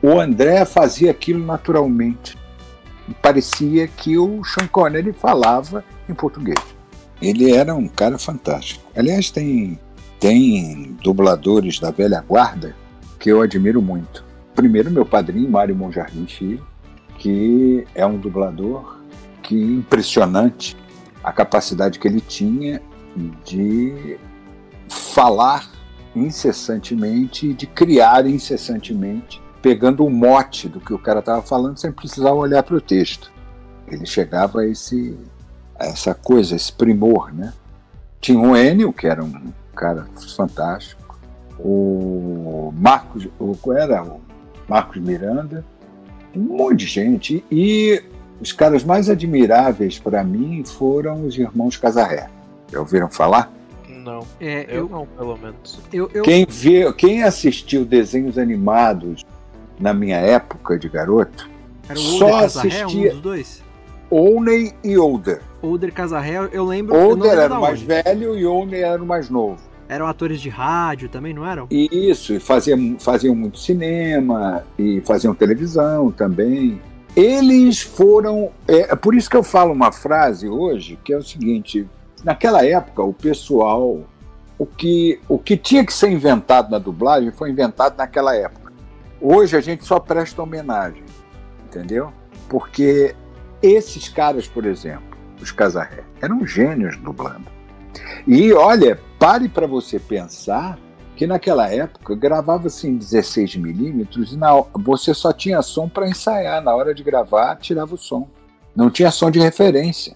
[0.01, 2.38] o André fazia aquilo naturalmente.
[3.21, 6.59] Parecia que o Sean Connery falava em português.
[7.21, 8.89] Ele era um cara fantástico.
[8.95, 9.79] Aliás, tem,
[10.19, 12.75] tem dubladores da velha guarda
[13.19, 14.23] que eu admiro muito.
[14.55, 16.65] Primeiro, meu padrinho, Mário Monjardim Filho,
[17.17, 18.99] que é um dublador
[19.43, 20.77] que impressionante
[21.23, 22.81] a capacidade que ele tinha
[23.43, 24.17] de
[24.88, 25.69] falar
[26.15, 32.33] incessantemente, de criar incessantemente, pegando o mote do que o cara estava falando sem precisar
[32.33, 33.31] olhar para o texto.
[33.87, 35.17] Ele chegava a, esse,
[35.77, 37.53] a essa coisa, esse primor, né?
[38.21, 41.17] Tinha o Enio, que era um cara fantástico,
[41.57, 44.21] o Marcos, o, era o
[44.67, 45.65] Marcos Miranda,
[46.35, 47.43] um monte de gente.
[47.51, 48.03] E
[48.39, 52.29] os caras mais admiráveis para mim foram os irmãos Casarré.
[52.71, 53.51] Já ouviram falar?
[53.87, 54.25] Não.
[54.39, 55.79] É, eu, eu, não, pelo menos.
[55.91, 56.23] Eu, eu...
[56.23, 59.25] Quem, vê, quem assistiu desenhos animados
[59.79, 61.49] na minha época de garoto,
[61.87, 62.87] Era o só assistia.
[62.87, 63.63] Um dos dois?
[64.11, 65.41] Owney e Older.
[65.61, 66.95] Older Casarré, eu lembro.
[66.95, 69.69] Older eu era o mais velho e Owney era o mais novo.
[69.87, 71.67] Eram atores de rádio também, não eram?
[71.71, 76.79] Isso, e faziam, faziam muito cinema, e faziam televisão também.
[77.15, 78.51] Eles foram.
[78.67, 81.87] É, é por isso que eu falo uma frase hoje, que é o seguinte:
[82.23, 84.01] naquela época, o pessoal.
[84.57, 88.68] O que, o que tinha que ser inventado na dublagem foi inventado naquela época.
[89.21, 91.03] Hoje a gente só presta homenagem,
[91.65, 92.13] entendeu?
[92.47, 93.15] Porque
[93.62, 97.47] esses caras, por exemplo, os Casarré, eram gênios dublando.
[98.27, 100.77] E olha, pare para você pensar
[101.15, 106.63] que naquela época gravava-se em 16 milímetros e na, você só tinha som para ensaiar.
[106.63, 108.29] Na hora de gravar, tirava o som.
[108.73, 110.15] Não tinha som de referência.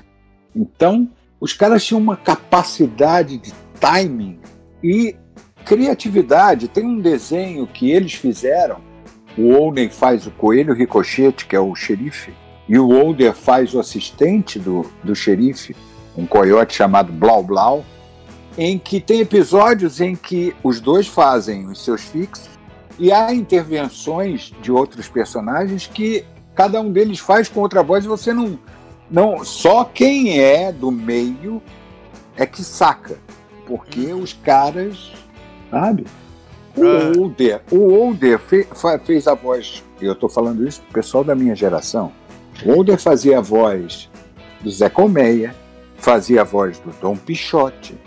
[0.55, 1.09] Então,
[1.41, 4.39] os caras tinham uma capacidade de timing
[4.81, 5.13] e
[5.65, 6.69] criatividade.
[6.69, 8.77] Tem um desenho que eles fizeram.
[9.37, 12.33] O Olden faz o coelho ricochete, que é o xerife,
[12.67, 15.75] e o Older faz o assistente do, do xerife,
[16.15, 17.83] um coiote chamado Blau Blau
[18.57, 22.49] em que tem episódios em que os dois fazem os seus fixos
[22.99, 28.07] e há intervenções de outros personagens que cada um deles faz com outra voz e
[28.07, 28.59] você não
[29.09, 31.61] não só quem é do meio
[32.37, 33.17] é que saca
[33.65, 34.21] porque uhum.
[34.21, 35.11] os caras
[35.71, 36.05] sabe
[36.75, 37.11] o ah.
[37.17, 38.67] Older o Older fe,
[39.03, 42.11] fez a voz eu estou falando isso pro pessoal da minha geração
[42.65, 44.09] o Older fazia a voz
[44.61, 45.55] do Zé Colmeia
[45.97, 47.97] fazia a voz do Dom Pichote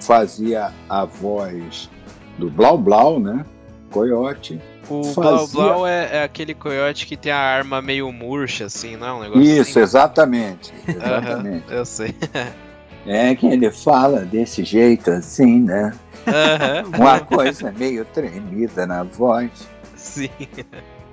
[0.00, 1.90] fazia a voz
[2.38, 3.44] do Blau Blau, né?
[3.90, 4.60] Coyote.
[4.88, 5.22] O fazia...
[5.22, 9.12] Blau Blau é, é, aquele coiote que tem a arma meio murcha, assim, não é
[9.12, 9.80] um negócio Isso, assim?
[9.80, 10.72] exatamente.
[10.88, 11.64] exatamente.
[11.70, 12.14] eu sei.
[13.06, 15.92] é que ele fala desse jeito, assim, né?
[16.96, 19.50] Uma coisa meio tremida na voz.
[19.96, 20.30] Sim.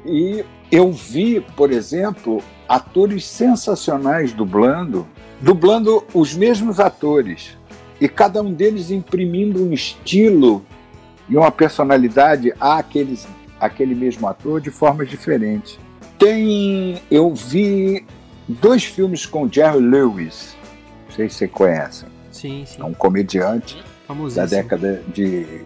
[0.06, 5.08] E eu vi, por exemplo, atores sensacionais dublando,
[5.42, 7.58] dublando os mesmos atores
[8.00, 10.64] e cada um deles imprimindo um estilo
[11.30, 13.28] e uma personalidade àqueles,
[13.60, 15.80] àquele mesmo ator de formas diferentes.
[16.18, 18.06] Tem, eu vi
[18.48, 20.57] dois filmes com Jerry Lewis,
[21.18, 22.06] sei se você conhece.
[22.32, 22.82] Sim, sim.
[22.82, 23.84] É um comediante
[24.36, 25.66] da década de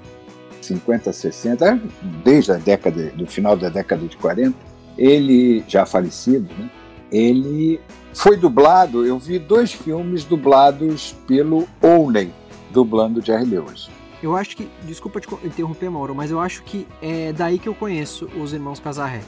[0.62, 1.82] 50, 60,
[2.24, 4.56] desde a década, do final da década de 40.
[4.98, 6.70] Ele, já falecido, né?
[7.12, 7.80] ele
[8.14, 12.32] foi dublado, eu vi dois filmes dublados pelo Owney,
[12.72, 13.90] dublando Jerry Lewis.
[14.22, 17.74] Eu acho que, desculpa te interromper, Mauro, mas eu acho que é daí que eu
[17.74, 19.22] conheço os irmãos Casarré.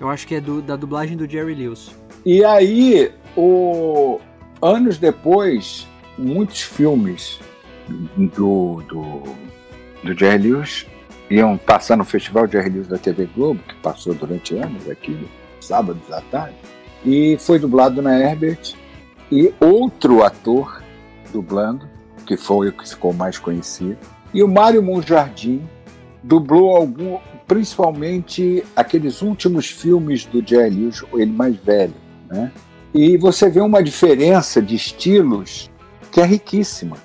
[0.00, 1.94] Eu acho que é do, da dublagem do Jerry Lewis.
[2.26, 4.18] E aí, o,
[4.64, 7.38] anos depois, muitos filmes
[8.16, 9.22] do, do,
[10.02, 10.86] do Jerry Lewis
[11.30, 15.28] iam passar no Festival Jerry Lewis da TV Globo, que passou durante anos aqui,
[15.60, 16.56] sábados à tarde
[17.04, 18.74] e foi dublado na Herbert
[19.30, 20.82] e outro ator
[21.32, 21.88] dublando,
[22.26, 23.98] que foi o que ficou mais conhecido.
[24.32, 25.62] E o Mário Monjardim
[26.22, 31.94] dublou algum, principalmente aqueles últimos filmes do Jerry Lewis, ele mais velho,
[32.28, 32.50] né?
[32.94, 35.68] E você vê uma diferença de estilos
[36.12, 36.96] que é riquíssima.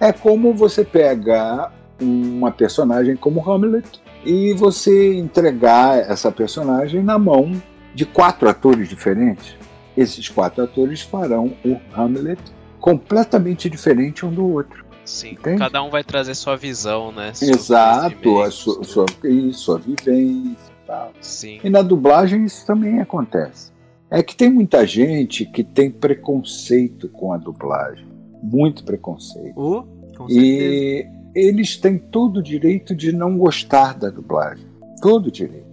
[0.00, 7.52] É como você pega uma personagem como Hamlet e você entregar essa personagem na mão
[7.94, 9.54] de quatro atores diferentes.
[9.96, 12.40] Esses quatro atores farão o Hamlet
[12.80, 14.84] completamente diferente um do outro.
[15.04, 15.58] Sim, Entende?
[15.58, 17.32] cada um vai trazer sua visão, né?
[17.40, 19.06] Exato, a sua, sua,
[19.52, 21.12] sua vivência e tal.
[21.20, 21.60] Sim.
[21.62, 23.71] E na dublagem isso também acontece.
[24.12, 28.06] É que tem muita gente que tem preconceito com a dublagem.
[28.42, 29.54] Muito preconceito.
[29.56, 29.84] Oh,
[30.28, 34.66] e eles têm todo o direito de não gostar da dublagem.
[35.00, 35.72] Todo o direito.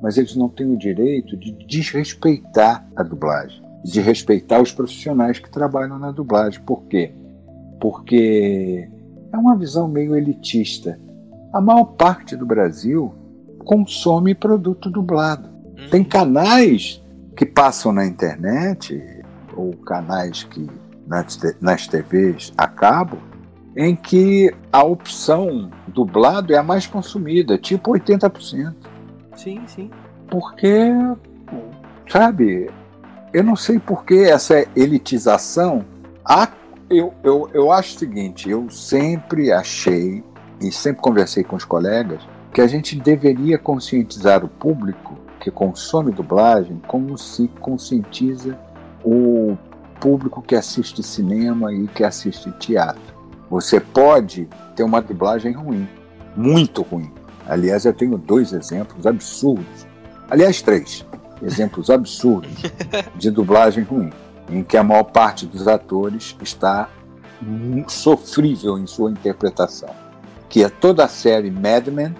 [0.00, 3.60] Mas eles não têm o direito de desrespeitar a dublagem.
[3.84, 6.60] De respeitar os profissionais que trabalham na dublagem.
[6.60, 7.12] Por quê?
[7.80, 8.88] porque
[9.32, 11.00] é uma visão meio elitista.
[11.52, 13.12] A maior parte do Brasil
[13.64, 15.48] consome produto dublado.
[15.48, 15.88] Uhum.
[15.90, 16.99] Tem canais
[17.36, 19.02] que passam na internet,
[19.54, 20.68] ou canais que
[21.06, 23.18] nas, TVs a cabo,
[23.76, 28.74] em que a opção dublado é a mais consumida, tipo 80%.
[29.34, 29.90] Sim, sim.
[30.28, 30.90] Porque,
[32.08, 32.70] sabe,
[33.32, 35.84] eu não sei por que essa elitização.
[36.24, 36.48] Há
[36.90, 40.24] eu, eu, eu acho o seguinte, eu sempre achei
[40.60, 42.20] e sempre conversei com os colegas
[42.52, 48.58] que a gente deveria conscientizar o público que consome dublagem como se conscientiza
[49.02, 49.56] o
[49.98, 53.14] público que assiste cinema e que assiste teatro.
[53.48, 55.88] Você pode ter uma dublagem ruim,
[56.36, 57.10] muito ruim.
[57.48, 59.86] Aliás, eu tenho dois exemplos absurdos.
[60.28, 61.04] Aliás, três
[61.42, 62.62] exemplos absurdos
[63.16, 64.10] de dublagem ruim
[64.48, 66.88] em que a maior parte dos atores está
[67.88, 69.90] sofrível em sua interpretação,
[70.48, 72.14] que é toda a série Mad Men.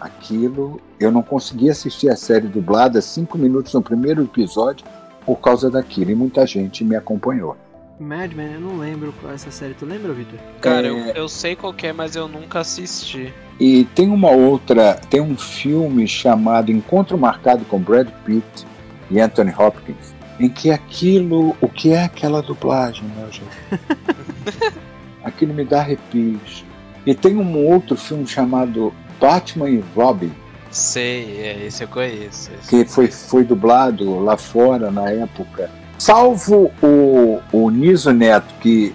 [0.00, 4.84] Aquilo eu não consegui assistir a série dublada cinco minutos no primeiro episódio
[5.24, 7.56] por causa daquilo e muita gente me acompanhou.
[7.98, 9.74] Mad Men, eu não lembro qual é essa série.
[9.74, 10.38] Tu lembra, Victor?
[10.60, 10.90] Cara, é...
[10.90, 13.32] eu, eu sei qual é, mas eu nunca assisti.
[13.58, 18.66] E tem uma outra, tem um filme chamado Encontro Marcado com Brad Pitt
[19.10, 24.72] e Anthony Hopkins, em que aquilo, o que é aquela dublagem, meu gente?
[25.22, 26.64] aquilo me dá arrepios.
[27.04, 30.32] E tem um outro filme chamado Batman e Robin.
[30.70, 32.50] Sei, é, esse eu conheço.
[32.52, 35.70] Esse que foi, foi dublado lá fora na época.
[35.98, 38.94] Salvo o, o Niso Neto, que,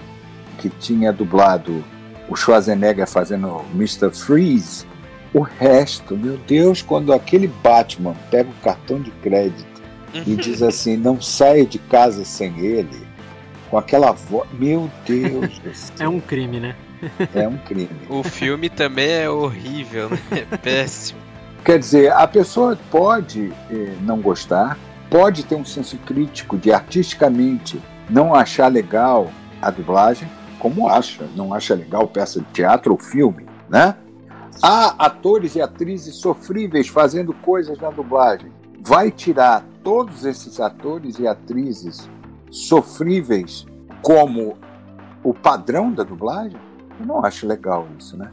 [0.58, 1.84] que tinha dublado
[2.28, 4.12] o Schwarzenegger fazendo Mr.
[4.12, 4.86] Freeze,
[5.34, 9.82] o resto, meu Deus, quando aquele Batman pega o cartão de crédito
[10.26, 13.06] e diz assim: não saia de casa sem ele,
[13.70, 14.50] com aquela voz.
[14.54, 15.94] Meu Deus do céu.
[16.00, 16.76] É um crime, né?
[17.36, 17.90] É um crime.
[18.10, 20.18] O filme também é horrível, né?
[20.32, 21.25] É péssimo.
[21.66, 24.78] Quer dizer, a pessoa pode eh, não gostar,
[25.10, 31.56] pode ter um senso crítico de artisticamente não achar legal a dublagem, como acha, não
[31.56, 33.96] acha legal peça de teatro ou filme, né?
[34.62, 38.52] Há atores e atrizes sofríveis fazendo coisas na dublagem.
[38.82, 42.08] Vai tirar todos esses atores e atrizes
[42.52, 43.66] sofríveis
[44.04, 44.56] como
[45.24, 46.60] o padrão da dublagem,
[47.00, 48.30] eu não acho legal isso, né?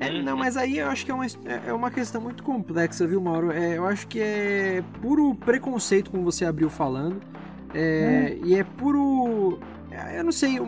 [0.00, 1.26] É, não, mas aí eu acho que é uma,
[1.66, 3.52] é uma questão muito complexa, viu, Mauro?
[3.52, 7.20] É, eu acho que é puro preconceito, como você abriu falando,
[7.72, 8.46] é, hum.
[8.46, 9.58] e é puro.
[9.90, 10.60] É, eu não sei, é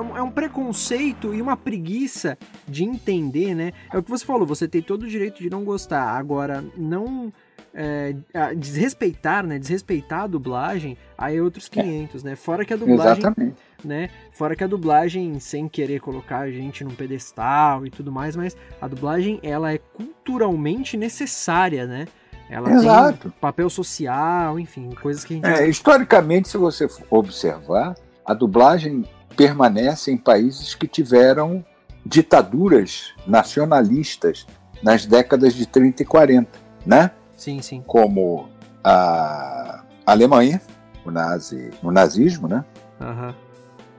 [0.00, 3.72] um, é um preconceito e uma preguiça de entender, né?
[3.92, 6.16] É o que você falou, você tem todo o direito de não gostar.
[6.16, 7.32] Agora, não
[7.74, 8.14] é,
[8.56, 9.58] desrespeitar, né?
[9.58, 12.30] Desrespeitar a dublagem, aí é outros 500, é.
[12.30, 12.36] né?
[12.36, 13.56] Fora que a dublagem, Exatamente.
[13.84, 14.10] Né?
[14.32, 18.56] Fora que a dublagem, sem querer colocar a gente num pedestal e tudo mais, mas
[18.80, 22.06] a dublagem, ela é culturalmente necessária, né?
[22.50, 23.28] Ela Exato.
[23.28, 25.46] tem papel social, enfim, coisas que a gente...
[25.46, 29.04] É, historicamente, se você observar, a dublagem
[29.36, 31.64] permanece em países que tiveram
[32.04, 34.46] ditaduras nacionalistas
[34.82, 37.10] nas décadas de 30 e 40, né?
[37.36, 37.84] Sim, sim.
[37.86, 38.48] Como
[38.82, 40.60] a Alemanha,
[41.04, 42.64] o, nazi, o nazismo, né?
[43.00, 43.34] Uhum.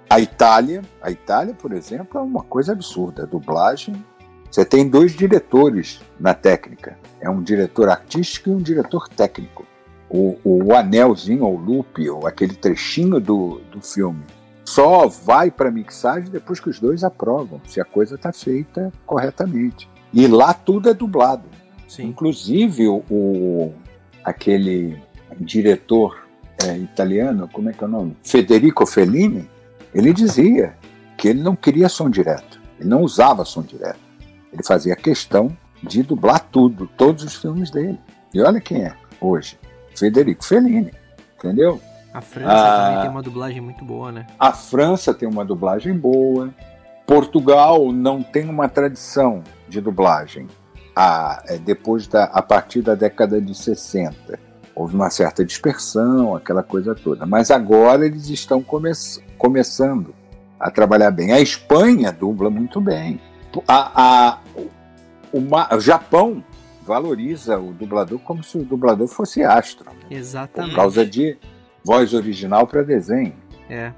[0.10, 3.24] A Itália, a Itália, por exemplo, é uma coisa absurda.
[3.24, 4.03] A dublagem,
[4.49, 6.97] você tem dois diretores na técnica.
[7.22, 9.68] É um diretor artístico e um diretor técnico.
[10.10, 14.24] O, o anelzinho, ou loop, ou aquele trechinho do, do filme,
[14.66, 19.88] só vai para mixagem depois que os dois aprovam, se a coisa está feita corretamente.
[20.12, 21.43] E lá tudo é dublado.
[21.88, 22.07] Sim.
[22.07, 23.74] Inclusive, o, o
[24.24, 24.99] aquele
[25.39, 26.28] diretor
[26.64, 28.18] é, italiano, como é que é o nome?
[28.24, 29.47] Federico Fellini,
[29.94, 30.76] ele dizia
[31.18, 34.00] que ele não queria som direto, ele não usava som direto.
[34.52, 38.00] Ele fazia questão de dublar tudo, todos os filmes dele.
[38.34, 39.60] E olha quem é hoje:
[39.96, 40.92] Federico Fellini.
[41.38, 41.82] Entendeu?
[42.14, 44.28] A França ah, também tem uma dublagem muito boa, né?
[44.38, 46.54] A França tem uma dublagem boa.
[47.06, 50.48] Portugal não tem uma tradição de dublagem.
[50.96, 54.40] A, é, depois da, a partir da década de 60.
[54.76, 57.26] Houve uma certa dispersão, aquela coisa toda.
[57.26, 58.90] Mas agora eles estão come
[59.40, 60.14] começando
[60.60, 61.32] a trabalhar bem.
[61.32, 63.20] A Espanha dubla muito bem.
[63.68, 64.40] A, a,
[65.34, 65.40] o,
[65.76, 66.44] o Japão
[66.86, 69.90] valoriza o dublador como se o dublador fosse astro.
[69.90, 70.18] Né?
[70.18, 70.72] Exatamente.
[70.72, 71.38] Por causa de
[71.84, 73.34] voz original para desenho.
[73.70, 73.92] É.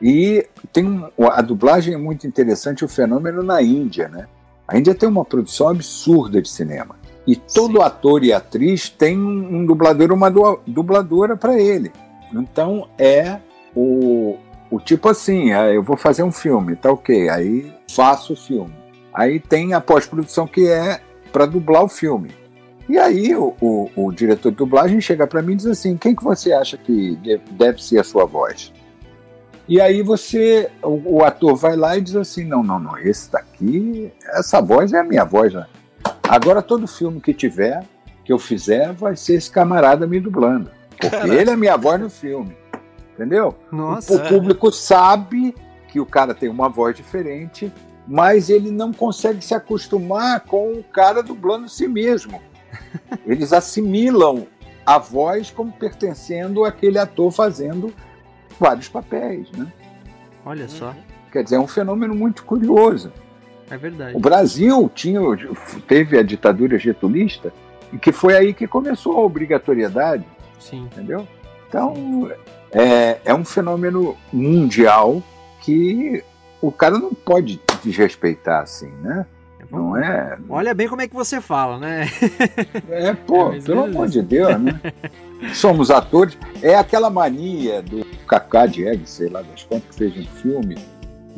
[0.00, 4.26] E tem um, a dublagem é muito interessante, o fenômeno na Índia, né?
[4.66, 6.96] A Índia tem uma produção absurda de cinema.
[7.26, 7.82] E todo Sim.
[7.82, 10.30] ator e atriz tem um, um dublador uma
[10.66, 11.92] dubladora para ele.
[12.32, 13.38] Então é
[13.74, 14.36] o,
[14.74, 18.74] o tipo assim, ah, eu vou fazer um filme, tá ok, aí faço o filme.
[19.12, 21.00] Aí tem a pós-produção que é
[21.32, 22.32] para dublar o filme.
[22.88, 26.14] E aí o, o, o diretor de dublagem chega para mim e diz assim, quem
[26.14, 27.16] que você acha que
[27.52, 28.72] deve ser a sua voz?
[29.68, 33.30] E aí você, o, o, ator vai lá e diz assim, não, não, não, esse
[33.30, 35.66] daqui, essa voz é a minha voz, né?
[36.28, 37.82] Agora todo filme que tiver,
[38.24, 40.68] que eu fizer, vai ser esse camarada me dublando.
[40.90, 41.32] Porque Caraca.
[41.32, 42.54] ele é a minha voz no filme.
[43.14, 43.54] Entendeu?
[43.70, 44.14] Nossa.
[44.14, 45.54] O, o público sabe
[45.88, 47.72] que o cara tem uma voz diferente,
[48.06, 52.42] mas ele não consegue se acostumar com o cara dublando si mesmo.
[53.24, 54.46] Eles assimilam
[54.84, 57.94] a voz como pertencendo àquele ator fazendo
[58.58, 59.72] vários papéis, né?
[60.44, 60.94] Olha só.
[61.32, 63.12] Quer dizer, é um fenômeno muito curioso.
[63.70, 64.16] É verdade.
[64.16, 65.20] O Brasil tinha,
[65.88, 67.52] teve a ditadura getulista
[67.92, 70.24] e que foi aí que começou a obrigatoriedade.
[70.58, 70.82] Sim.
[70.82, 71.26] Entendeu?
[71.68, 72.30] Então,
[72.74, 75.22] é, é um fenômeno mundial
[75.60, 76.22] que
[76.60, 79.24] o cara não pode desrespeitar assim, né?
[79.70, 80.38] Não é.
[80.48, 82.06] Olha bem como é que você fala, né?
[82.88, 84.80] É, pô, é, pelo amor de Deus, né?
[85.52, 86.38] Somos atores.
[86.62, 90.76] É aquela mania do Kaká Diegues, sei lá das contas, que fez um filme,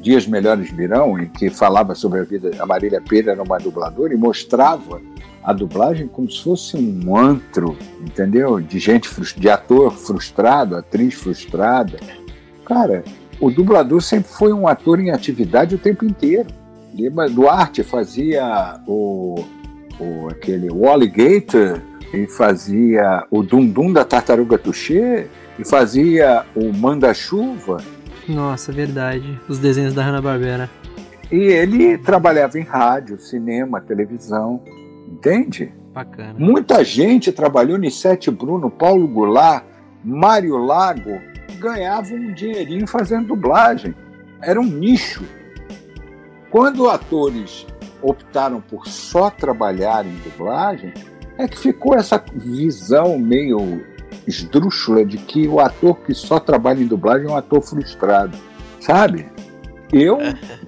[0.07, 2.53] Dias Melhores Virão, em que falava sobre a vida.
[2.61, 5.03] A Marília Pera era uma dubladora e mostrava
[5.43, 8.61] a dublagem como se fosse um antro, entendeu?
[8.61, 11.99] De gente, de ator frustrado, atriz frustrada.
[12.65, 13.03] Cara,
[13.41, 16.51] o dublador sempre foi um ator em atividade o tempo inteiro.
[16.95, 19.45] Lima Duarte fazia o,
[19.99, 21.83] o aquele Wally Gator
[22.15, 25.27] e fazia o Dum Dum da Tartaruga Tuxê
[25.59, 27.83] e fazia o Manda-Chuva.
[28.29, 29.41] Nossa, verdade.
[29.49, 30.69] Os desenhos da Hanna-Barbera.
[31.31, 34.63] E ele trabalhava em rádio, cinema, televisão,
[35.09, 35.73] entende?
[35.93, 36.35] Bacana.
[36.39, 39.65] Muita gente trabalhou em Sete Bruno, Paulo Goulart,
[40.05, 41.21] Mário Lago,
[41.59, 43.95] ganhava um dinheirinho fazendo dublagem.
[44.41, 45.25] Era um nicho.
[46.51, 47.67] Quando atores
[48.03, 50.93] optaram por só trabalhar em dublagem,
[51.39, 53.85] é que ficou essa visão meio
[54.27, 58.37] esdrúxula de que o ator que só trabalha em dublagem é um ator frustrado.
[58.81, 59.27] Sabe?
[59.93, 60.19] Eu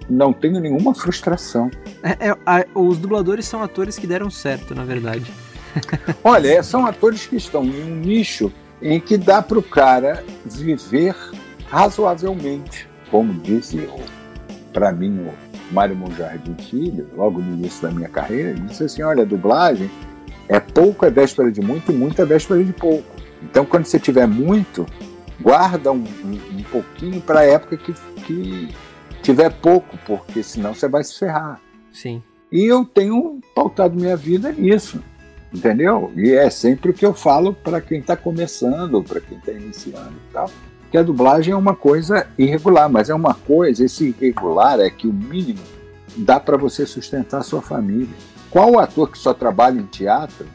[0.08, 1.70] não tenho nenhuma frustração.
[2.02, 5.30] É, é, a, os dubladores são atores que deram certo, na verdade.
[6.22, 11.14] Olha, são atores que estão em um nicho em que dá para o cara viver
[11.68, 13.88] razoavelmente, como disse
[14.72, 19.02] para mim o Mário Monjardim Filho, logo no início da minha carreira, ele disse assim,
[19.02, 19.90] olha, dublagem
[20.48, 23.17] é pouco é véspera de muito e muito é véspera de pouco.
[23.42, 24.86] Então, quando você tiver muito,
[25.40, 27.92] guarda um, um, um pouquinho para a época que,
[28.24, 28.68] que
[29.22, 31.60] tiver pouco, porque senão você vai se ferrar.
[31.92, 32.22] Sim.
[32.50, 35.00] E eu tenho pautado minha vida nisso
[35.52, 36.12] entendeu?
[36.16, 40.12] E é sempre o que eu falo para quem está começando, para quem está iniciando
[40.12, 40.50] e tal,
[40.90, 45.06] que a dublagem é uma coisa irregular, mas é uma coisa, esse irregular é que
[45.06, 45.60] o mínimo
[46.16, 48.14] dá para você sustentar a sua família.
[48.50, 50.46] Qual ator que só trabalha em teatro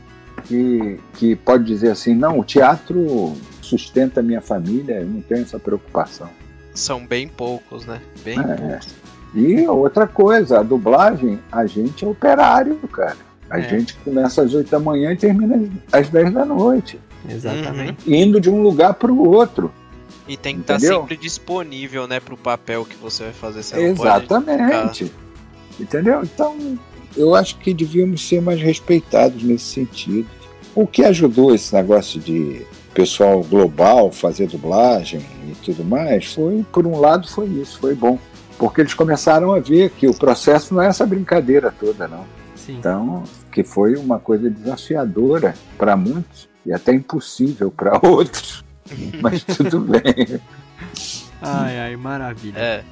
[0.47, 5.41] que, que pode dizer assim, não, o teatro sustenta a minha família, eu não tenho
[5.41, 6.29] essa preocupação.
[6.73, 8.01] São bem poucos, né?
[8.23, 8.43] Bem é.
[8.43, 8.87] poucos.
[9.35, 13.17] E outra coisa, a dublagem, a gente é operário, cara.
[13.49, 13.69] A é.
[13.69, 16.99] gente começa às 8 da manhã e termina às 10 da noite.
[17.27, 18.07] Exatamente.
[18.07, 18.15] Uhum.
[18.15, 19.71] Indo de um lugar para o outro.
[20.27, 23.63] E tem que estar tá sempre disponível, né, para o papel que você vai fazer.
[23.63, 25.11] Você Exatamente.
[25.79, 26.21] Entendeu?
[26.23, 26.77] Então,
[27.15, 30.27] eu acho que devíamos ser mais respeitados nesse sentido.
[30.75, 36.85] O que ajudou esse negócio de pessoal global fazer dublagem e tudo mais foi, por
[36.87, 38.17] um lado, foi isso, foi bom.
[38.57, 42.25] Porque eles começaram a ver que o processo não é essa brincadeira toda, não.
[42.55, 42.77] Sim.
[42.77, 48.63] Então, que foi uma coisa desafiadora para muitos e até impossível para outros.
[49.21, 50.39] Mas tudo bem.
[51.41, 52.57] Ai, ai, maravilha.
[52.57, 52.83] É.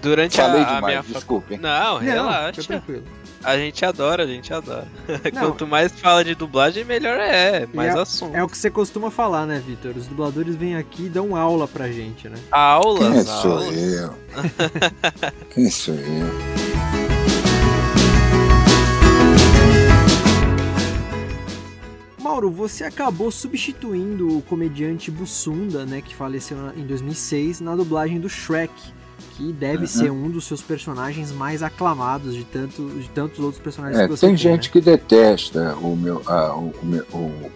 [0.00, 1.58] Durante Falei a, a demais, minha fa- desculpem.
[1.58, 2.62] Não, Não, relaxa.
[2.62, 3.02] fica tranquilo.
[3.42, 4.88] A gente adora, a gente adora.
[5.32, 5.50] Não.
[5.50, 7.66] Quanto mais fala de dublagem, melhor é.
[7.72, 8.36] Mais é, assunto.
[8.36, 9.96] É o que você costuma falar, né, Vitor?
[9.96, 12.36] Os dubladores vêm aqui e dão aula pra gente, né?
[12.50, 13.76] Aulas, Quem sou aulas.
[13.76, 14.14] eu?
[15.54, 16.68] Quem sou eu?
[22.20, 28.28] Mauro, você acabou substituindo o comediante Bussunda, né, que faleceu em 2006, na dublagem do
[28.28, 28.72] Shrek,
[29.38, 29.86] que deve Uhum.
[29.86, 34.10] ser um dos seus personagens mais aclamados de, tanto, de tantos outros personagens É, que
[34.10, 34.72] você tem tem, gente né?
[34.72, 36.74] que detesta o meu, a, o,
[37.14, 37.50] o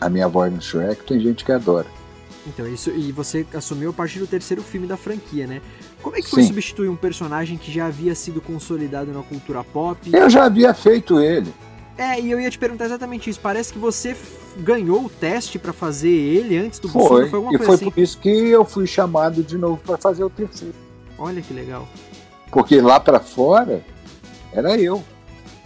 [0.00, 1.86] a minha voz no Shrek, tem gente que adora.
[2.46, 5.60] Então, isso, e você assumiu a partir do terceiro filme da franquia, né?
[6.00, 6.48] Como é que foi Sim.
[6.48, 9.98] substituir um personagem que já havia sido consolidado na cultura pop?
[10.12, 11.52] Eu já havia feito ele.
[11.98, 13.40] É, e eu ia te perguntar exatamente isso.
[13.40, 14.14] Parece que você
[14.58, 17.02] ganhou o teste pra fazer ele antes do Foi.
[17.02, 17.90] Bussunda, foi alguma e coisa foi assim.
[17.90, 20.85] por isso que eu fui chamado de novo para fazer o terceiro.
[21.18, 21.88] Olha que legal.
[22.50, 23.84] Porque lá para fora
[24.52, 25.02] era eu.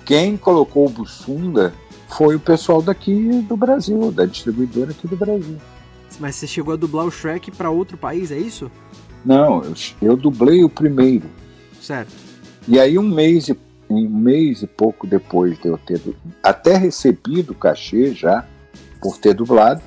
[0.04, 1.72] Quem colocou o Bussunda
[2.08, 5.56] foi o pessoal daqui do Brasil, da distribuidora aqui do Brasil.
[6.18, 8.70] Mas você chegou a dublar o Shrek pra outro país, é isso?
[9.24, 11.28] Não, eu, eu dublei o primeiro.
[11.80, 12.12] Certo.
[12.66, 16.00] E aí um mês e um mês e pouco depois de eu ter
[16.42, 18.46] até recebido o cachê já
[19.00, 19.82] por ter dublado,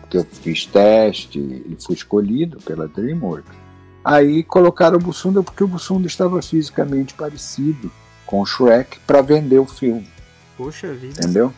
[0.00, 3.63] porque eu fiz teste e fui escolhido pela DreamWorks.
[4.04, 7.90] Aí colocaram o Bussunda porque o Bussunda estava fisicamente parecido
[8.26, 10.08] com o Shrek para vender o filme,
[10.56, 11.20] Poxa vida.
[11.22, 11.52] entendeu?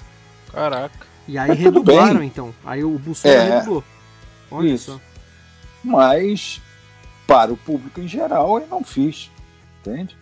[0.52, 1.06] Caraca.
[1.26, 2.54] E aí Mas redublaram então.
[2.64, 3.54] Aí o Bussunda É.
[3.54, 3.84] redublou.
[4.50, 4.92] Olha Isso.
[4.92, 5.00] só.
[5.82, 6.60] Mas
[7.26, 9.28] para o público em geral eu não fiz,
[9.80, 10.16] entende?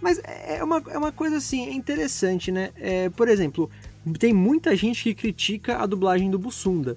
[0.00, 2.70] Mas é uma, é uma coisa assim, é interessante, né?
[2.76, 3.70] É, por exemplo,
[4.18, 6.96] tem muita gente que critica a dublagem do Bussunda.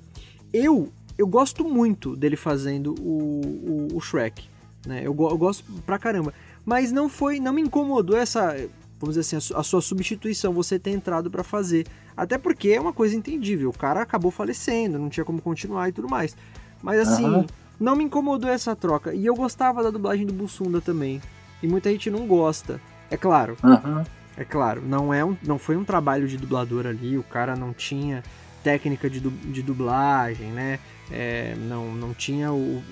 [0.54, 4.48] Eu, eu gosto muito dele fazendo o, o, o Shrek.
[4.86, 5.00] Né?
[5.00, 6.34] Eu, eu gosto pra caramba.
[6.66, 8.56] Mas não foi, não me incomodou essa,
[9.00, 11.86] vamos dizer assim, a, su- a sua substituição, você ter entrado pra fazer.
[12.16, 13.70] Até porque é uma coisa entendível.
[13.70, 16.36] O cara acabou falecendo, não tinha como continuar e tudo mais.
[16.82, 17.46] Mas assim, Aham.
[17.80, 19.14] não me incomodou essa troca.
[19.14, 21.22] E eu gostava da dublagem do Bussunda também.
[21.64, 22.80] E muita gente não gosta.
[23.12, 24.06] É claro, Aham.
[24.38, 27.74] é claro, não, é um, não foi um trabalho de dublador ali, o cara não
[27.74, 28.24] tinha
[28.64, 30.80] técnica de, du- de dublagem, né?
[31.12, 32.84] É, não, não tinha o,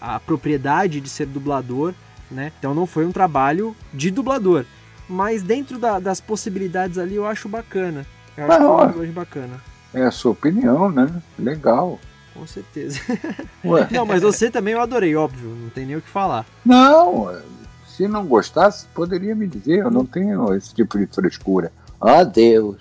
[0.00, 1.92] a, a propriedade de ser dublador,
[2.30, 2.52] né?
[2.58, 4.64] Então não foi um trabalho de dublador.
[5.08, 8.06] Mas dentro da- das possibilidades ali eu acho bacana.
[8.36, 9.06] Eu acho Ah, uma ó.
[9.12, 9.60] bacana,
[9.92, 11.08] É a sua opinião, né?
[11.38, 11.98] Legal.
[12.32, 13.00] com certeza.
[13.64, 13.88] Ué.
[13.90, 16.46] Não, mas você também eu adorei, óbvio, não tem nem o que falar.
[16.64, 17.36] Não,
[17.84, 19.78] se não gostasse, poderia me dizer.
[19.80, 21.72] Eu não tenho esse tipo de frescura.
[22.00, 22.78] Ó Deus!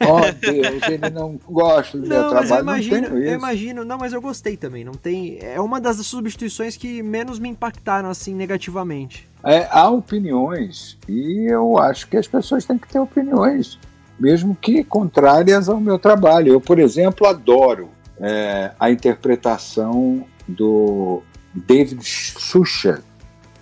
[0.00, 2.58] Ó Deus, ele não gosta do meu Não, mas trabalho.
[2.58, 4.84] eu imagino, não eu imagino, não, mas eu gostei também.
[4.84, 9.28] Não tem, é uma das substituições que menos me impactaram assim negativamente.
[9.44, 13.78] É, há opiniões e eu acho que as pessoas têm que ter opiniões,
[14.18, 16.54] mesmo que contrárias ao meu trabalho.
[16.54, 17.88] Eu, por exemplo, adoro
[18.20, 21.22] é, a interpretação do
[21.54, 23.00] David Suchet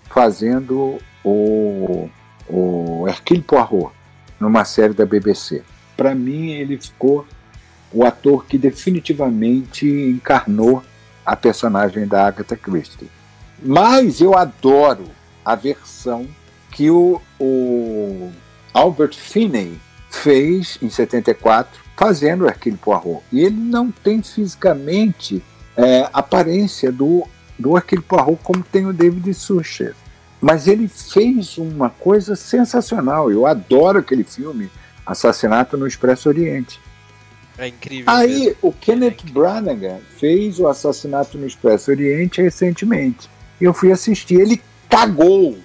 [0.09, 2.09] fazendo o,
[2.49, 3.98] o Hercule Poirot
[4.41, 5.63] numa série da BBC.
[5.97, 7.27] Para mim, ele ficou
[7.93, 10.83] o ator que definitivamente encarnou
[11.25, 13.11] a personagem da Agatha Christie.
[13.63, 15.05] Mas eu adoro
[15.45, 16.27] a versão
[16.71, 18.31] que o, o
[18.73, 19.79] Albert Finney
[20.11, 23.23] fez em 74, fazendo Hercule Poirot.
[23.33, 25.43] E ele não tem fisicamente
[25.77, 27.27] é, aparência do,
[27.59, 29.95] do Hercule Poirot como tem o David Suchet.
[30.41, 33.31] Mas ele fez uma coisa sensacional.
[33.31, 34.71] Eu adoro aquele filme,
[35.05, 36.81] Assassinato no Expresso Oriente.
[37.57, 38.05] É incrível.
[38.07, 38.57] Aí mesmo.
[38.63, 43.29] o Kenneth Branagh fez o Assassinato no Expresso Oriente recentemente.
[43.61, 44.41] Eu fui assistir.
[44.41, 45.59] Ele cagou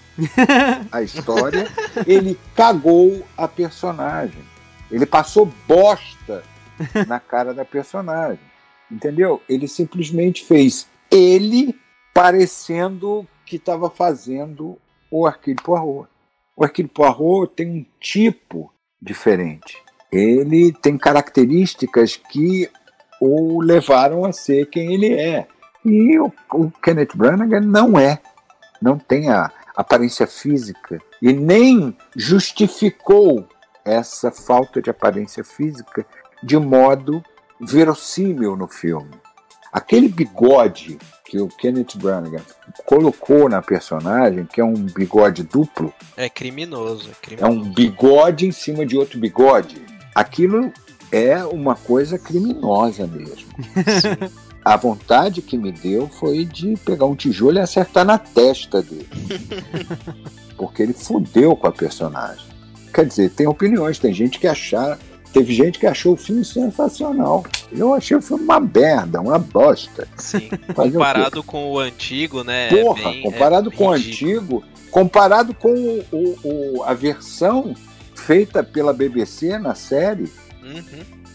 [0.92, 1.68] a história,
[2.08, 4.42] ele cagou a personagem.
[4.92, 6.44] Ele passou bosta
[7.08, 8.40] na cara da personagem.
[8.92, 9.42] Entendeu?
[9.48, 11.76] Ele simplesmente fez ele
[12.14, 14.78] parecendo que estava fazendo
[15.12, 16.10] o Hercule Poirot.
[16.56, 18.72] O Hercule Poirot tem um tipo
[19.02, 19.78] diferente.
[20.12, 22.70] Ele tem características que
[23.20, 25.48] o levaram a ser quem ele é.
[25.84, 28.20] E o, o Kenneth Branagh não é.
[28.82, 33.48] Não tem a aparência física e nem justificou
[33.84, 36.06] essa falta de aparência física
[36.42, 37.24] de modo
[37.60, 39.23] verossímil no filme.
[39.74, 42.44] Aquele bigode que o Kenneth Branagh
[42.86, 47.10] colocou na personagem, que é um bigode duplo, É criminoso.
[47.10, 47.60] É é criminoso.
[47.60, 49.82] um bigode em cima de outro bigode.
[50.14, 50.72] Aquilo
[51.12, 53.48] é uma coisa criminosa mesmo.
[54.64, 59.10] a vontade que me deu foi de pegar um tijolo e acertar na testa dele.
[60.56, 62.46] Porque ele fudeu com a personagem.
[62.94, 65.00] Quer dizer, tem opiniões, tem gente que achar.
[65.34, 67.44] Teve gente que achou o filme sensacional.
[67.72, 70.08] Eu achei o filme uma merda, uma bosta.
[70.16, 70.50] Sim.
[70.76, 70.94] Fazer o?
[70.94, 72.68] Comparado com o antigo, né?
[72.68, 76.38] é Porra, bem- comparado é com o antigo, comparado com o- o-
[76.78, 77.74] o- a versão
[78.16, 80.32] feita pela BBC na série,
[80.64, 80.84] Uhum,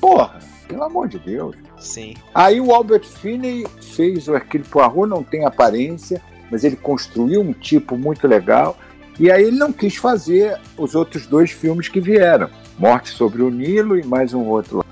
[0.00, 0.38] porra,
[0.68, 1.56] pelo amor de Deus.
[1.80, 2.14] sim.
[2.32, 7.52] Aí o Albert Finney fez o Hercule Poirot, não tem aparência, mas ele construiu um
[7.52, 8.78] tipo muito legal.
[9.18, 12.48] E aí ele não quis fazer os outros dois filmes que vieram,
[12.78, 14.84] Morte sobre o Nilo e mais um outro.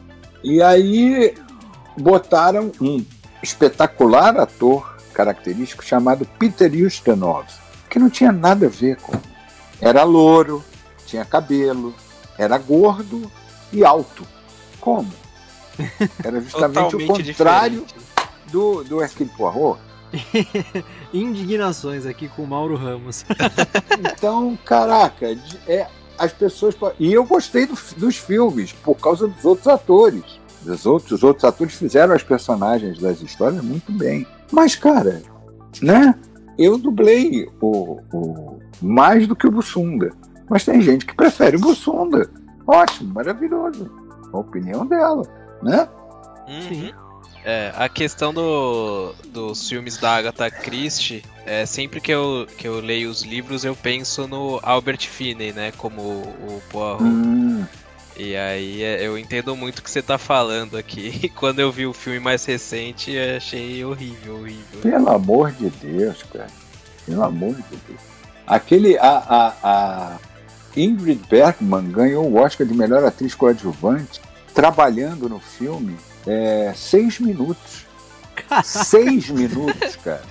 [0.43, 1.34] E aí
[1.97, 3.05] botaram um
[3.43, 7.47] espetacular ator característico chamado Peter Ustinov,
[7.89, 9.12] que não tinha nada a ver com.
[9.80, 10.64] Era louro,
[11.07, 11.95] tinha cabelo,
[12.37, 13.30] era gordo
[13.72, 14.26] e alto.
[14.80, 15.12] Como?
[16.24, 17.95] Era justamente o contrário diferente.
[18.51, 19.80] do, do Hercule Poirot.
[21.12, 23.24] Indignações aqui com o Mauro Ramos.
[23.99, 25.26] Então, caraca,
[25.66, 25.87] é,
[26.19, 26.77] as pessoas.
[26.99, 30.41] E eu gostei do- dos filmes por causa dos outros atores.
[30.67, 34.27] Os outros, os outros atores fizeram as personagens das histórias muito bem.
[34.51, 35.23] Mas, cara,
[35.83, 36.14] né?
[36.59, 40.11] Eu dublei o, o- mais do que o Bussunda.
[40.49, 42.29] Mas tem gente que prefere o Bussunda.
[42.67, 43.91] Ótimo, maravilhoso.
[44.33, 45.23] A opinião dela,
[45.62, 45.89] né?
[46.49, 47.05] Uhum.
[47.49, 52.80] É, a questão do, dos filmes da Agatha Christie, é, sempre que eu, que eu
[52.80, 55.72] leio os livros, eu penso no Albert Finney, né?
[55.76, 56.22] Como o,
[56.57, 57.05] o Poirot.
[57.05, 57.64] Hum,
[58.16, 61.20] E aí é, eu entendo muito o que você tá falando aqui.
[61.22, 64.80] E quando eu vi o filme mais recente, eu achei horrível, horrível.
[64.82, 66.49] Pelo amor de Deus, cara.
[67.07, 68.01] Pelo amor de Deus.
[68.44, 68.99] Aquele.
[68.99, 70.18] A, a, a
[70.76, 74.20] Ingrid Bergman ganhou o Oscar de melhor atriz coadjuvante
[74.53, 75.97] trabalhando no filme
[76.27, 77.87] é, seis minutos.
[78.64, 80.22] Seis minutos, cara.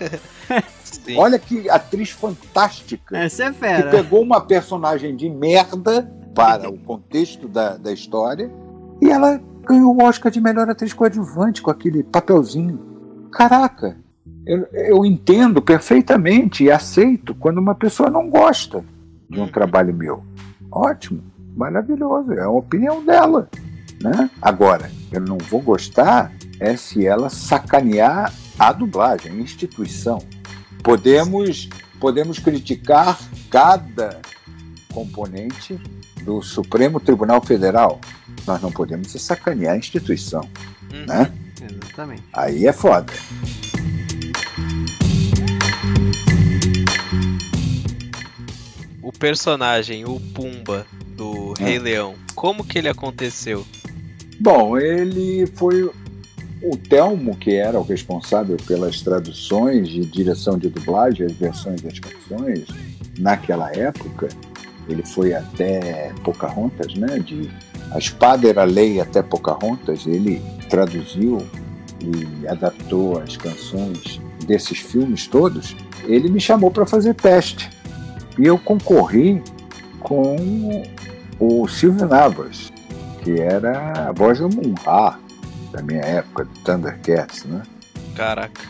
[0.84, 1.18] Sim.
[1.18, 3.18] Olha que atriz fantástica.
[3.18, 3.90] Essa é Que fera.
[3.92, 8.52] pegou uma personagem de merda para o contexto da, da história
[9.02, 12.80] e ela ganhou o Oscar de melhor atriz coadjuvante com aquele papelzinho.
[13.32, 13.98] Caraca,
[14.46, 18.84] eu, eu entendo perfeitamente e aceito quando uma pessoa não gosta
[19.30, 20.24] de um trabalho meu.
[20.72, 21.24] Ótimo,
[21.56, 23.50] maravilhoso, é a opinião dela.
[24.06, 24.30] Né?
[24.40, 30.20] Agora, eu não vou gostar é se ela sacanear a dublagem, a instituição.
[30.84, 31.68] Podemos,
[32.00, 33.18] podemos criticar
[33.50, 34.20] cada
[34.94, 35.80] componente
[36.22, 38.00] do Supremo Tribunal Federal.
[38.46, 40.48] Nós não podemos sacanear a instituição,
[40.94, 41.06] Uhum.
[41.08, 41.32] né?
[41.60, 42.24] Exatamente.
[42.32, 43.12] Aí é foda.
[49.02, 50.86] O personagem, o Pumba,
[51.16, 51.64] do É.
[51.64, 53.66] Rei Leão, como que ele aconteceu?
[54.40, 55.90] Bom, ele foi
[56.62, 62.00] o Telmo, que era o responsável pelas traduções e direção de dublagem, as versões das
[62.00, 62.66] canções,
[63.20, 64.30] naquela época.
[64.90, 67.20] Ele foi até Pocahontas, né?
[67.20, 67.50] De
[67.92, 70.06] A Espada era Lei até Pocahontas.
[70.06, 71.38] Ele traduziu
[72.02, 75.76] e adaptou as canções desses filmes todos.
[76.06, 77.70] Ele me chamou para fazer teste.
[78.38, 79.42] E eu concorri
[80.00, 80.84] com
[81.40, 82.72] o Silvio Navas,
[83.26, 85.20] que era a voz do Munra
[85.72, 87.64] da minha época, do Thundercats, né?
[88.16, 88.62] Caraca.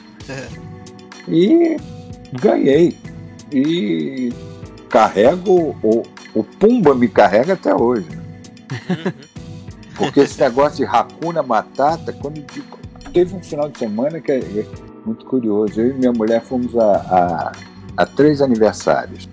[1.27, 1.77] E
[2.33, 2.97] ganhei.
[3.51, 4.33] E
[4.89, 6.03] carrego, o,
[6.33, 8.07] o Pumba me carrega até hoje.
[8.71, 9.11] Uhum.
[9.95, 12.41] Porque esse negócio de Hakuna Matata, quando
[13.13, 14.39] teve um final de semana que é
[15.05, 15.79] muito curioso.
[15.79, 17.51] Eu e minha mulher fomos a, a,
[17.97, 19.29] a três aniversários.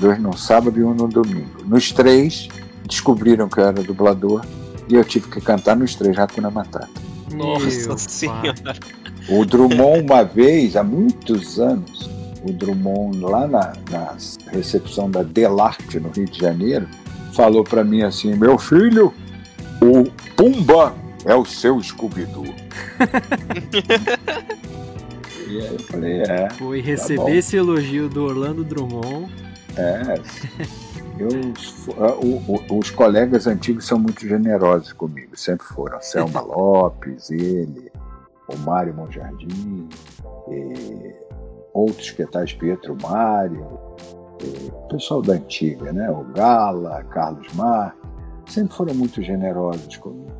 [0.00, 1.64] Dois no sábado e um no domingo.
[1.64, 2.48] Nos três,
[2.86, 4.44] descobriram que eu era dublador
[4.88, 6.88] e eu tive que cantar nos três Hakuna Matata.
[7.34, 7.98] Nossa Meu pai.
[7.98, 8.54] senhora.
[9.28, 12.08] O Drummond, uma vez, há muitos anos,
[12.42, 14.16] o Drummond, lá na, na
[14.52, 16.86] recepção da Delarte, no Rio de Janeiro,
[17.34, 19.12] falou para mim assim: Meu filho,
[19.82, 20.04] o
[20.36, 22.46] Pumba é o seu Scooby-Doo.
[25.48, 26.86] e aí eu falei: É, Foi bom.
[26.86, 29.28] receber esse elogio do Orlando Drummond.
[29.76, 30.14] É.
[31.18, 31.28] Eu,
[32.22, 35.98] o- o- os colegas antigos são muito generosos comigo, sempre foram.
[36.00, 37.90] Selma Lopes, ele,
[38.52, 39.88] o Mário Monjardim,
[41.72, 43.66] outros que tais Pietro Mário,
[44.72, 46.10] o pessoal da antiga, né?
[46.10, 47.96] O Gala, Carlos Mar,
[48.46, 50.32] sempre foram muito generosos comigo.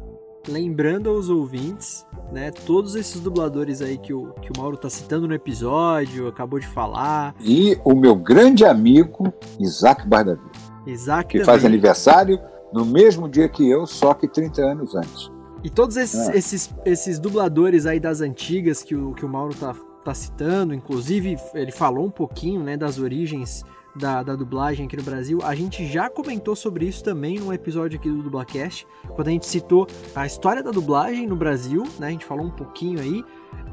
[0.49, 5.27] Lembrando aos ouvintes, né, todos esses dubladores aí que o, que o Mauro tá citando
[5.29, 10.41] no episódio, acabou de falar, E o meu grande amigo, Isaac Bardavi,
[10.87, 11.47] Isaac que também.
[11.47, 12.39] faz aniversário
[12.73, 15.31] no mesmo dia que eu, só que 30 anos antes.
[15.65, 16.37] E todos esses, É.
[16.37, 19.75] esses, esses dubladores aí das antigas que o, que o Mauro tá,
[20.05, 23.65] tá citando, inclusive ele falou um pouquinho né, das origens
[23.99, 25.41] da, da dublagem aqui no Brasil.
[25.43, 29.47] A gente já comentou sobre isso também num episódio aqui do Dublacast, quando a gente
[29.47, 32.09] citou a história da dublagem no Brasil, né?
[32.09, 33.25] A gente falou um pouquinho aí.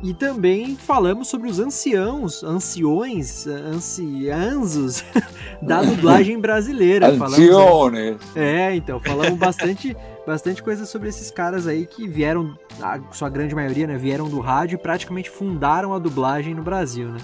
[0.02, 5.04] E também falamos sobre os anciãos, anciões, ancianzos
[5.62, 7.08] da dublagem brasileira.
[7.08, 8.18] Ancione.
[8.36, 9.96] é, então, falamos bastante,
[10.28, 14.42] bastante coisa sobre esses caras aí que vieram, a sua grande maioria, né, vieram do
[14.42, 17.20] rádio e praticamente fundaram a dublagem no Brasil, né?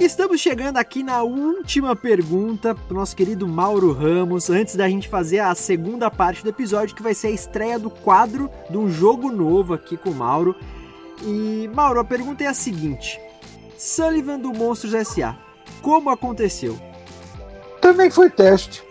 [0.00, 5.40] Estamos chegando aqui na última pergunta pro nosso querido Mauro Ramos, antes da gente fazer
[5.40, 9.30] a segunda parte do episódio, que vai ser a estreia do quadro de um jogo
[9.30, 10.54] novo aqui com o Mauro.
[11.22, 13.20] E, Mauro, a pergunta é a seguinte:
[13.76, 15.36] Sullivan do Monstros S.A.
[15.82, 16.78] Como aconteceu?
[17.80, 18.82] Também foi teste.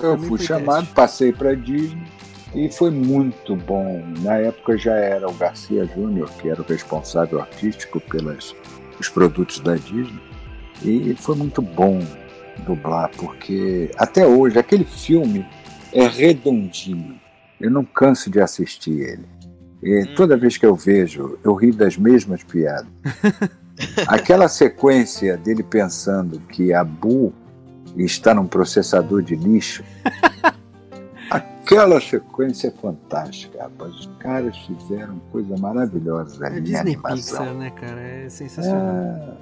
[0.00, 0.94] Eu Também fui chamado, teste.
[0.94, 2.06] passei para Disney
[2.54, 4.04] e foi muito bom.
[4.20, 8.54] Na época já era o Garcia Júnior, que era o responsável artístico pelos
[9.00, 10.20] os produtos da Disney.
[10.82, 12.00] E foi muito bom
[12.66, 15.46] dublar, porque até hoje aquele filme
[15.92, 17.20] é redondinho.
[17.60, 19.24] Eu não canso de assistir ele.
[19.82, 20.14] E Hum.
[20.14, 22.86] toda vez que eu vejo, eu rio das mesmas piadas.
[24.06, 27.32] Aquela sequência dele pensando que a Bu
[27.96, 29.82] está num processador de lixo.
[31.64, 33.94] Aquela sequência é fantástica, rapaz.
[33.94, 37.14] Os caras fizeram coisa maravilhosa É ali em Disney animação.
[37.38, 38.00] Pixar, né, cara?
[38.00, 38.80] É sensacional.
[38.80, 39.34] Ah,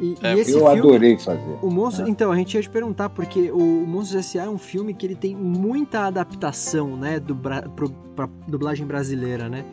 [0.00, 1.58] E, É, e esse eu filme, adorei fazer.
[1.60, 2.10] O Monstro, né?
[2.10, 4.44] então, a gente ia te perguntar, porque o Monstros S.A.
[4.44, 9.48] é um filme que ele tem muita adaptação, né, do bra pro, pra dublagem brasileira,
[9.50, 9.64] né?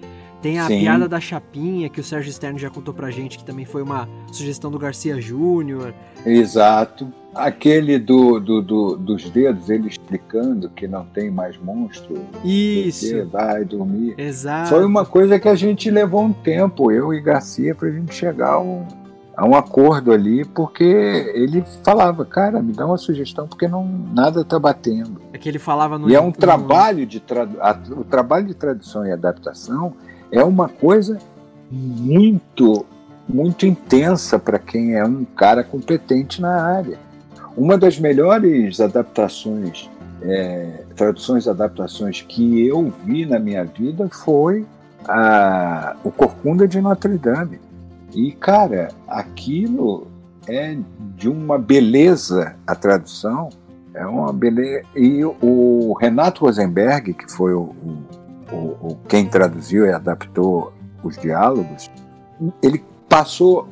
[0.42, 0.82] Tem a Sim.
[0.82, 4.08] piada da chapinha, que o Sérgio Stern já contou pra gente, que também foi uma
[4.32, 5.94] sugestão do Garcia Júnior.
[6.26, 7.12] Exato.
[7.38, 12.18] Aquele do, do, do- dos dedos, ele explicando que não tem mais monstro.
[12.44, 14.16] Isso, Você vai dormir.
[14.18, 14.70] exato.
[14.70, 18.54] Foi uma coisa que a gente levou um tempo, eu e Garcia, pra gente chegar
[18.54, 18.86] a um,
[19.36, 24.44] a um acordo ali, porque ele falava, cara, me dá uma sugestão, porque não, nada
[24.44, 25.22] tá batendo.
[25.32, 26.10] É que ele falava no...
[26.10, 29.94] E é um no- trabalho de tradu- a- o trabalho de tradução e adaptação
[30.32, 31.20] é uma coisa
[31.72, 32.86] muito
[33.30, 36.98] muito intensa para quem é um cara competente na área.
[37.58, 39.90] Uma das melhores adaptações,
[40.22, 44.64] é, traduções adaptações que eu vi na minha vida foi
[45.08, 47.60] a, o Corcunda de Notre Dame.
[48.14, 50.08] E, cara, aquilo
[50.48, 50.78] é
[51.16, 53.50] de uma beleza a tradução.
[53.94, 54.84] É uma beleza.
[54.96, 57.74] E o Renato Rosenberg, que foi o,
[58.52, 60.72] o, o- quem traduziu e adaptou
[61.04, 61.90] os diálogos,
[62.62, 63.68] ele passou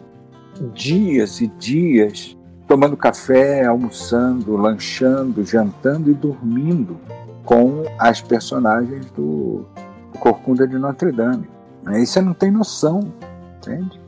[0.73, 2.34] dias e dias
[2.67, 6.97] tomando café, almoçando, lanchando, jantando e dormindo
[7.43, 9.65] com as personagens do,
[10.11, 11.47] do Corcunda de Notre Dame.
[11.85, 13.13] Aí você não tem noção,
[13.57, 14.01] entende?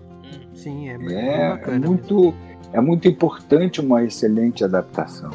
[0.55, 2.33] Sim, é, É, é muito,
[2.73, 5.29] é muito importante uma excelente adaptação.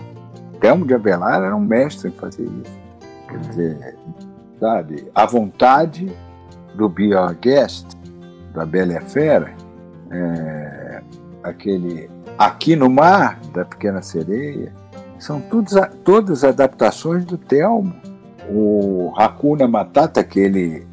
[0.60, 2.80] Telmo de Abelar era um mestre em fazer isso.
[3.28, 3.96] Quer dizer,
[4.58, 6.12] sabe, a vontade
[6.74, 7.86] do Be Our Guest,
[8.52, 9.54] da Bela e a Fera,
[10.10, 11.02] é,
[11.42, 12.10] aquele
[12.42, 14.72] Aqui no Mar, da Pequena Sereia,
[15.16, 17.94] são todos, todas adaptações do Telmo.
[18.50, 20.84] O Hakuna Matata, que ele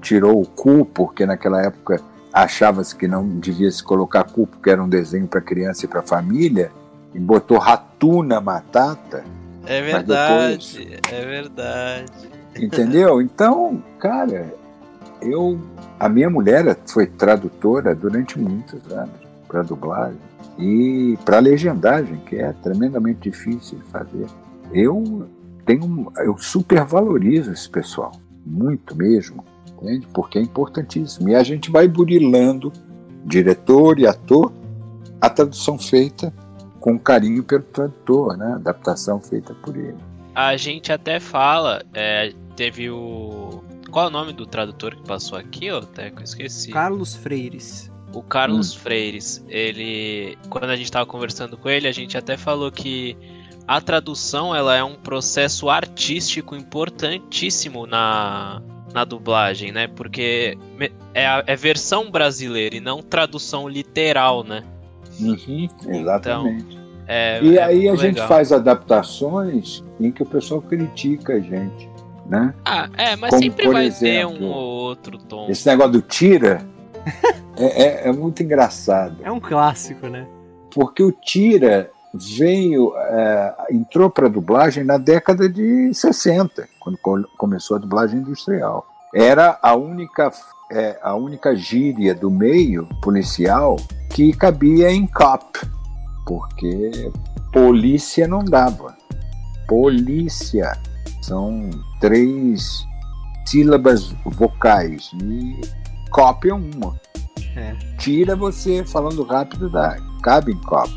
[0.00, 2.00] tirou o cu, porque naquela época
[2.32, 6.00] achava-se que não devia se colocar cu, porque era um desenho para criança e para
[6.00, 6.72] família,
[7.12, 9.22] e botou Ratuna Matata,
[9.66, 12.12] É verdade, é verdade.
[12.58, 13.20] entendeu?
[13.20, 14.50] Então, cara,
[15.20, 15.60] eu.
[16.00, 20.18] A minha mulher foi tradutora durante muitos anos para dublagem
[20.58, 24.26] e para legendagem, que é tremendamente difícil de fazer.
[24.72, 25.28] Eu
[25.64, 28.12] tenho, eu supervalorizo esse pessoal,
[28.44, 30.06] muito mesmo, entende?
[30.14, 31.28] Porque é importantíssimo.
[31.28, 32.72] E a gente vai burilando,
[33.24, 34.52] diretor e ator,
[35.20, 36.32] a tradução feita
[36.80, 38.52] com carinho pelo tradutor, né?
[38.52, 39.98] A adaptação feita por ele.
[40.34, 43.62] A gente até fala, é, teve o.
[43.90, 45.66] Qual é o nome do tradutor que passou aqui?
[45.66, 45.80] Eu
[46.22, 46.70] Esqueci.
[46.70, 47.90] Carlos Freires.
[48.12, 50.38] O Carlos Freires, ele.
[50.48, 53.16] Quando a gente tava conversando com ele, a gente até falou que
[53.66, 58.62] a tradução ela é um processo artístico importantíssimo na,
[58.94, 59.88] na dublagem, né?
[59.88, 60.56] Porque
[61.12, 64.62] é, a, é versão brasileira e não tradução literal, né?
[65.20, 66.78] Uhum, exatamente.
[67.08, 68.28] É, E é aí a muito gente legal.
[68.28, 71.88] faz adaptações em que o pessoal critica a gente,
[72.26, 72.54] né?
[72.64, 75.48] Ah, é, mas Como, sempre vai ter um exemplo, ou outro tom.
[75.48, 76.66] Esse negócio do tira
[77.56, 80.26] é, é- é muito engraçado, É um clássico, né?
[80.74, 86.98] porque o tira veio, é, entrou para a dublagem na década de 60, quando
[87.36, 88.86] começou a dublagem industrial.
[89.14, 90.30] Era a única,
[90.70, 93.76] é, a única gíria do meio policial
[94.10, 95.44] que cabia em cop,
[96.26, 97.10] porque
[97.52, 98.94] polícia não dava.
[99.68, 100.72] Polícia
[101.22, 102.84] são três
[103.46, 105.60] sílabas vocais e
[106.16, 106.98] cop é uma.
[107.54, 107.74] É.
[107.98, 110.90] Tira você falando rápido da cabe em cop.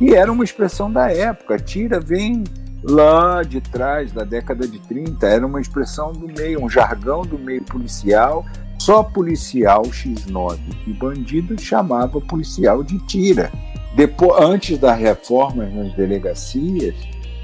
[0.00, 1.58] E era uma expressão da época.
[1.58, 2.42] Tira vem
[2.82, 7.38] lá de trás, da década de 30, era uma expressão do meio, um jargão do
[7.38, 8.46] meio policial.
[8.78, 13.52] Só policial X9 e bandido chamava policial de tira.
[13.94, 16.94] Depois, antes da reforma nas delegacias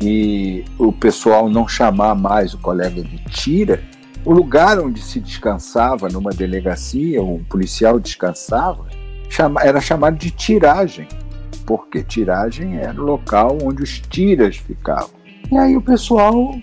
[0.00, 3.80] e o pessoal não chamar mais o colega de tira,
[4.24, 8.86] o lugar onde se descansava numa delegacia, um policial descansava,
[9.60, 11.06] era chamado de tiragem,
[11.66, 15.10] porque tiragem era o local onde os tiras ficavam.
[15.50, 16.54] E aí o pessoal,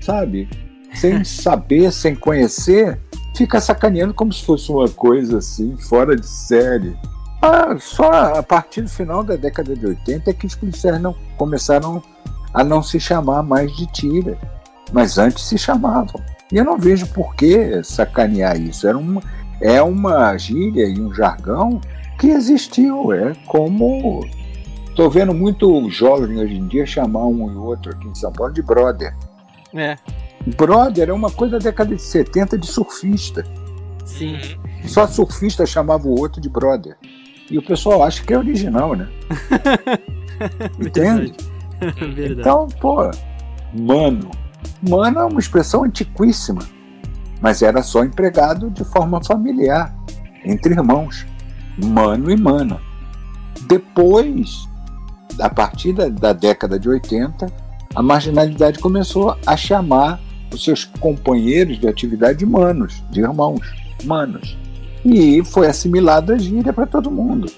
[0.00, 0.48] sabe,
[0.94, 3.00] sem saber, sem conhecer,
[3.36, 6.96] fica sacaneando como se fosse uma coisa assim, fora de série.
[7.40, 11.14] Ah, só a partir do final da década de 80 é que os policiais não
[11.36, 12.02] começaram
[12.52, 14.36] a não se chamar mais de tira,
[14.92, 16.20] mas antes se chamavam.
[16.52, 18.86] E eu não vejo por que sacanear isso.
[18.86, 19.22] Era uma,
[19.60, 21.80] é uma gíria e um jargão
[22.18, 23.12] que existiu.
[23.12, 24.26] É como.
[24.88, 28.52] Estou vendo muito jovem hoje em dia chamar um e outro aqui em São Paulo
[28.52, 29.14] de brother.
[29.74, 29.96] É.
[30.56, 33.44] Brother é uma coisa da década de 70 de surfista.
[34.04, 34.38] Sim.
[34.86, 36.96] Só surfista chamava o outro de brother.
[37.50, 39.08] E o pessoal acha que é original, né?
[40.80, 41.34] Entende?
[41.80, 42.40] Verdade.
[42.40, 43.10] Então, pô,
[43.72, 44.30] mano,
[44.88, 46.60] Mano é uma expressão antiquíssima,
[47.40, 49.94] mas era só empregado de forma familiar,
[50.44, 51.26] entre irmãos,
[51.82, 52.80] mano e mana.
[53.66, 54.68] Depois,
[55.40, 57.46] a partir da, da década de 80,
[57.94, 60.20] a marginalidade começou a chamar
[60.52, 63.60] os seus companheiros de atividade de manos, de irmãos,
[64.04, 64.56] manos.
[65.04, 67.50] E foi assimilada a gíria para todo mundo.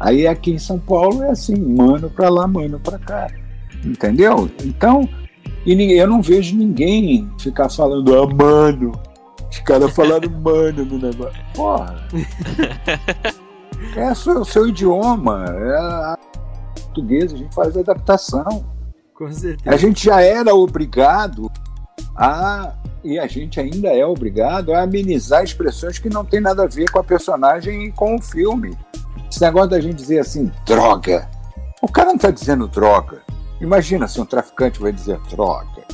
[0.00, 3.26] Aí aqui em São Paulo é assim, mano para lá, mano para cá.
[3.84, 4.50] Entendeu?
[4.64, 5.08] Então,
[5.74, 8.92] e eu não vejo ninguém ficar falando, ah, mano.
[9.50, 11.44] Os caras falaram mano no negócio.
[11.54, 12.08] Porra.
[13.96, 15.44] é o seu idioma.
[15.46, 16.18] É a
[16.74, 18.64] portuguesa, a gente faz adaptação.
[19.14, 19.74] Com certeza.
[19.74, 21.50] A gente já era obrigado
[22.16, 22.74] a.
[23.04, 26.90] E a gente ainda é obrigado a amenizar expressões que não tem nada a ver
[26.90, 28.76] com a personagem e com o filme.
[29.30, 31.28] Esse negócio da gente dizer assim, droga.
[31.80, 33.22] O cara não está dizendo droga.
[33.60, 35.84] Imagina se um traficante vai dizer droga.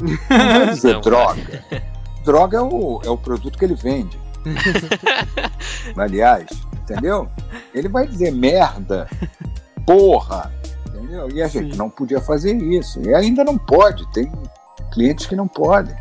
[0.00, 1.64] Não vai dizer não, droga.
[2.24, 4.18] Droga é o, é o produto que ele vende.
[5.94, 7.28] Aliás, entendeu?
[7.74, 9.06] Ele vai dizer merda,
[9.86, 10.50] porra,
[10.88, 11.30] entendeu?
[11.30, 11.78] E a gente Sim.
[11.78, 12.98] não podia fazer isso.
[13.02, 14.32] E ainda não pode, tem
[14.90, 15.94] clientes que não podem.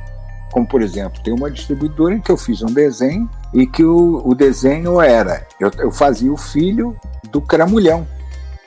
[0.54, 4.22] Como, por exemplo, tem uma distribuidora em que eu fiz um desenho e que o,
[4.26, 6.98] o desenho era: eu, eu fazia o filho
[7.32, 8.08] do cramulhão,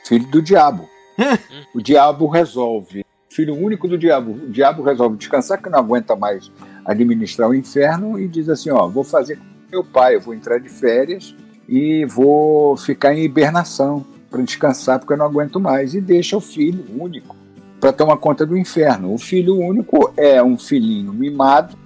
[0.04, 0.86] filho do diabo
[1.74, 3.04] o diabo resolve.
[3.28, 4.32] Filho único do diabo.
[4.32, 6.50] O diabo resolve descansar, que não aguenta mais
[6.84, 10.58] administrar o inferno, e diz assim: Ó, vou fazer com meu pai, eu vou entrar
[10.58, 11.34] de férias
[11.68, 15.94] e vou ficar em hibernação para descansar, porque eu não aguento mais.
[15.94, 17.36] E deixa o filho único
[17.80, 19.12] para tomar conta do inferno.
[19.12, 21.76] O filho único é um filhinho mimado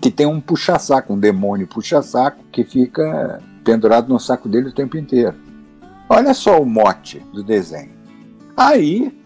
[0.00, 4.96] que tem um puxa-saco, um demônio puxa-saco que fica pendurado no saco dele o tempo
[4.96, 5.34] inteiro.
[6.08, 7.97] Olha só o mote do desenho.
[8.58, 9.16] Aí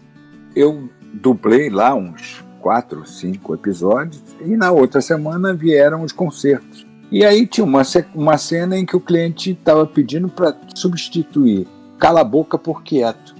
[0.55, 6.85] eu dublei lá uns quatro, cinco episódios e na outra semana vieram os concertos.
[7.11, 7.81] E aí tinha uma,
[8.13, 11.67] uma cena em que o cliente estava pedindo para substituir
[11.97, 13.33] Cala a Boca por Quieto.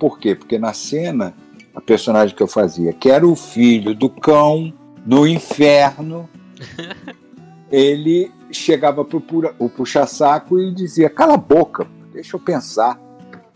[0.00, 0.34] Por quê?
[0.34, 1.32] Porque na cena,
[1.72, 4.74] a personagem que eu fazia, que era o filho do cão
[5.06, 6.28] no inferno,
[7.70, 9.16] ele chegava para
[9.60, 12.98] o puxa-saco e dizia: Cala a boca, deixa eu pensar,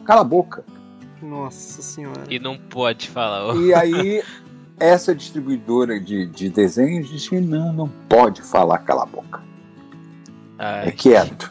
[0.04, 0.64] cala a boca.
[1.22, 2.24] Nossa senhora.
[2.28, 3.54] E não pode falar.
[3.56, 4.22] E aí,
[4.78, 9.42] essa distribuidora de, de desenhos disse que não, não pode falar cala a boca.
[10.58, 11.50] Ai, é quieto.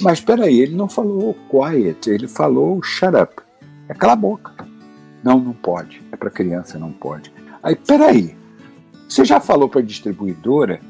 [0.00, 3.42] Mas espera aí, ele não falou quiet, ele falou shut up.
[3.88, 4.52] É cala a boca.
[5.22, 6.02] Não, não pode.
[6.12, 7.32] É para criança, não pode.
[7.62, 8.36] Aí, peraí.
[9.08, 10.80] Você já falou para a distribuidora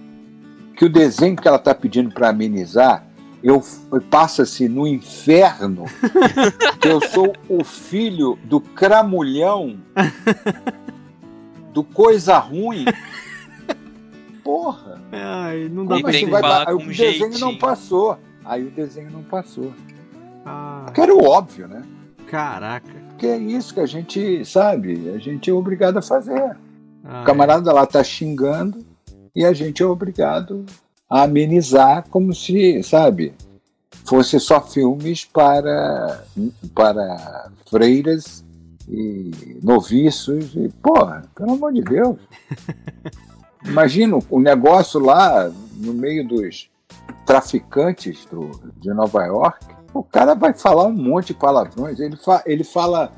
[0.77, 3.07] que o desenho que ela está pedindo para amenizar
[3.45, 3.62] eu,
[4.11, 5.84] passa-se no inferno,
[6.80, 9.76] que eu sou o filho do cramulhão,
[11.70, 12.86] do coisa ruim.
[14.42, 14.99] Porra!
[15.12, 16.68] Ai, não dá pra assim vai dar?
[16.68, 17.38] Aí o desenho jeitinho.
[17.38, 18.18] não passou.
[18.42, 19.74] Aí o desenho não passou.
[20.47, 20.84] Ah.
[20.86, 21.82] Porque era o óbvio, né?
[22.26, 22.88] Caraca.
[23.11, 26.57] porque é isso que a gente sabe, a gente é obrigado a fazer.
[27.05, 28.84] Ah, O camarada lá tá xingando
[29.36, 30.64] e a gente é obrigado
[31.09, 33.35] amenizar como se, sabe,
[34.05, 36.25] fosse só filmes para,
[36.75, 38.45] para freiras
[38.89, 40.55] e noviços.
[40.55, 42.17] E, porra, pelo amor de Deus.
[43.65, 46.69] Imagina o negócio lá no meio dos
[47.25, 49.65] traficantes do, de Nova York.
[49.95, 51.99] O cara vai falar um monte de palavrões.
[51.99, 53.13] Ele, fa, ele fala.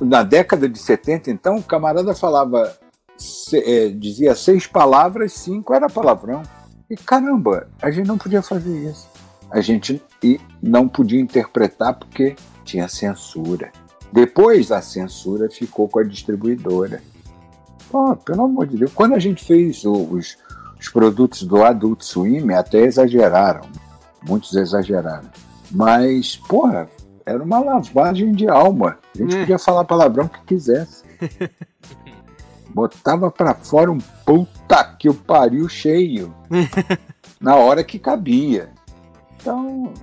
[0.00, 2.76] Na década de 70, então, o camarada falava
[3.16, 6.42] se- é, dizia seis palavras, cinco era palavrão.
[6.88, 9.08] E caramba, a gente não podia fazer isso.
[9.50, 13.70] A gente e não podia interpretar porque tinha censura.
[14.12, 17.02] Depois a censura ficou com a distribuidora.
[17.90, 20.36] Pô, pelo amor de Deus, quando a gente fez os,
[20.78, 23.62] os produtos do Adult Swim, até exageraram.
[24.26, 25.28] Muitos exageraram.
[25.70, 26.88] Mas, porra,
[27.24, 28.98] era uma lavagem de alma.
[29.14, 29.40] A gente É.
[29.40, 31.04] podia falar palavrão que quisesse.
[32.76, 36.34] Botava pra fora um puta que o pariu cheio.
[37.40, 38.68] na hora que cabia.
[39.40, 39.94] Então,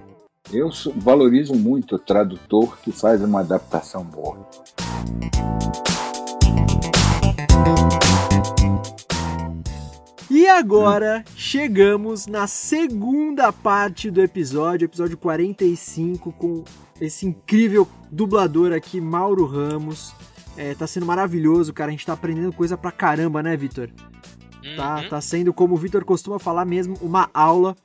[0.51, 4.49] eu valorizo muito o tradutor que faz uma adaptação boa.
[10.27, 16.63] E agora chegamos na segunda parte do episódio, episódio 45, com
[16.99, 20.11] esse incrível dublador aqui, Mauro Ramos.
[20.57, 21.89] É, tá sendo maravilhoso, cara.
[21.89, 23.89] A gente tá aprendendo coisa pra caramba, né, Vitor?
[24.77, 25.09] Tá, Uhum.
[25.09, 27.75] tá sendo, como o Vitor costuma falar mesmo, uma aula.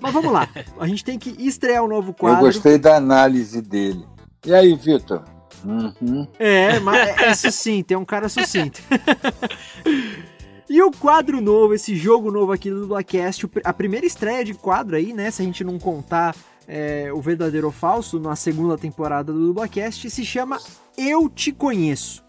[0.00, 0.48] Mas vamos lá,
[0.78, 2.44] a gente tem que estrear um novo Eu quadro.
[2.46, 4.04] gostei da análise dele.
[4.46, 5.22] E aí, Vitor?
[5.64, 6.26] Uhum.
[6.38, 8.80] É, mas é sucinto, é um cara sucinto.
[10.68, 12.86] e o quadro novo, esse jogo novo aqui do
[13.48, 15.30] pr- a primeira estreia de quadro aí, né?
[15.30, 16.34] Se a gente não contar
[16.68, 20.58] é, o verdadeiro ou falso, na segunda temporada do Dublacast, se chama
[20.96, 22.22] Eu Te Conheço.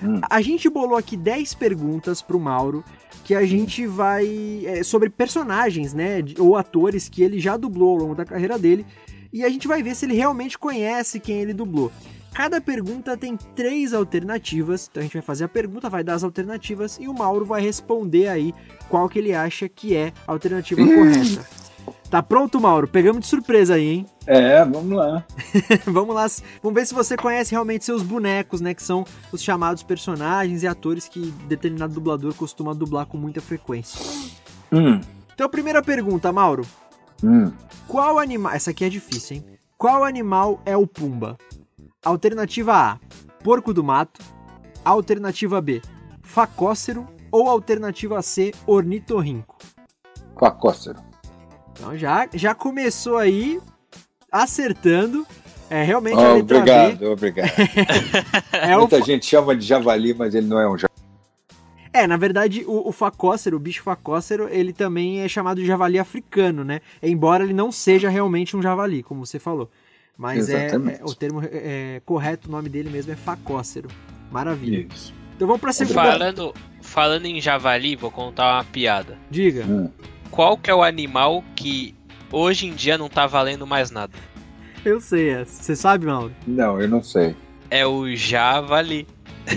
[0.00, 0.20] Hum.
[0.30, 2.84] A gente bolou aqui 10 perguntas pro Mauro
[3.24, 4.62] que a gente vai.
[4.64, 6.22] é, sobre personagens, né?
[6.38, 8.86] Ou atores que ele já dublou ao longo da carreira dele.
[9.32, 11.90] E a gente vai ver se ele realmente conhece quem ele dublou.
[12.32, 14.88] Cada pergunta tem três alternativas.
[14.88, 17.62] Então a gente vai fazer a pergunta, vai dar as alternativas e o Mauro vai
[17.62, 18.54] responder aí
[18.88, 21.46] qual que ele acha que é a alternativa correta.
[22.10, 22.86] Tá pronto, Mauro?
[22.86, 24.06] Pegamos de surpresa aí, hein?
[24.26, 25.22] É, vamos lá.
[25.86, 26.26] vamos lá,
[26.62, 28.72] vamos ver se você conhece realmente seus bonecos, né?
[28.72, 34.00] Que são os chamados personagens e atores que determinado dublador costuma dublar com muita frequência.
[34.72, 34.98] Hum,
[35.34, 36.66] Então, primeira pergunta, Mauro.
[37.22, 37.52] hum.
[37.86, 38.54] Qual animal.
[38.54, 39.44] Essa aqui é difícil, hein?
[39.76, 41.36] Qual animal é o Pumba?
[42.02, 42.98] Alternativa A:
[43.42, 44.22] porco do mato.
[44.82, 45.82] Alternativa B:
[46.22, 47.06] facócero.
[47.30, 49.56] Ou alternativa C: ornitorrinco.
[50.38, 50.98] Facócero.
[51.74, 53.60] Então já, já começou aí
[54.30, 55.26] acertando.
[55.70, 57.48] É realmente a Oh, letra obrigado, obrigado.
[57.56, 57.62] B.
[58.52, 60.94] É, o, Muita gente chama de javali, mas ele não é um javali.
[61.92, 65.98] é, na verdade, o, o facócero, o bicho facócero, ele também é chamado de javali
[65.98, 66.80] africano, né?
[67.02, 69.70] Embora ele não seja realmente um javali, como você falou.
[70.16, 71.00] Mas é, Exatamente.
[71.00, 73.88] é- o termo é, correto, o nome dele mesmo é facócero.
[74.30, 74.86] Maravilha.
[74.94, 75.12] Isso.
[75.34, 76.02] Então vamos pra segunda.
[76.02, 79.18] Falando, falando em javali, vou contar uma piada.
[79.30, 79.64] Diga.
[79.64, 79.90] Hum.
[80.34, 81.94] Qual que é o animal que
[82.32, 84.12] hoje em dia não tá valendo mais nada?
[84.84, 85.62] Eu sei essa.
[85.62, 86.32] Você sabe, Mauro?
[86.44, 87.36] Não, eu não sei.
[87.70, 89.06] É o javali.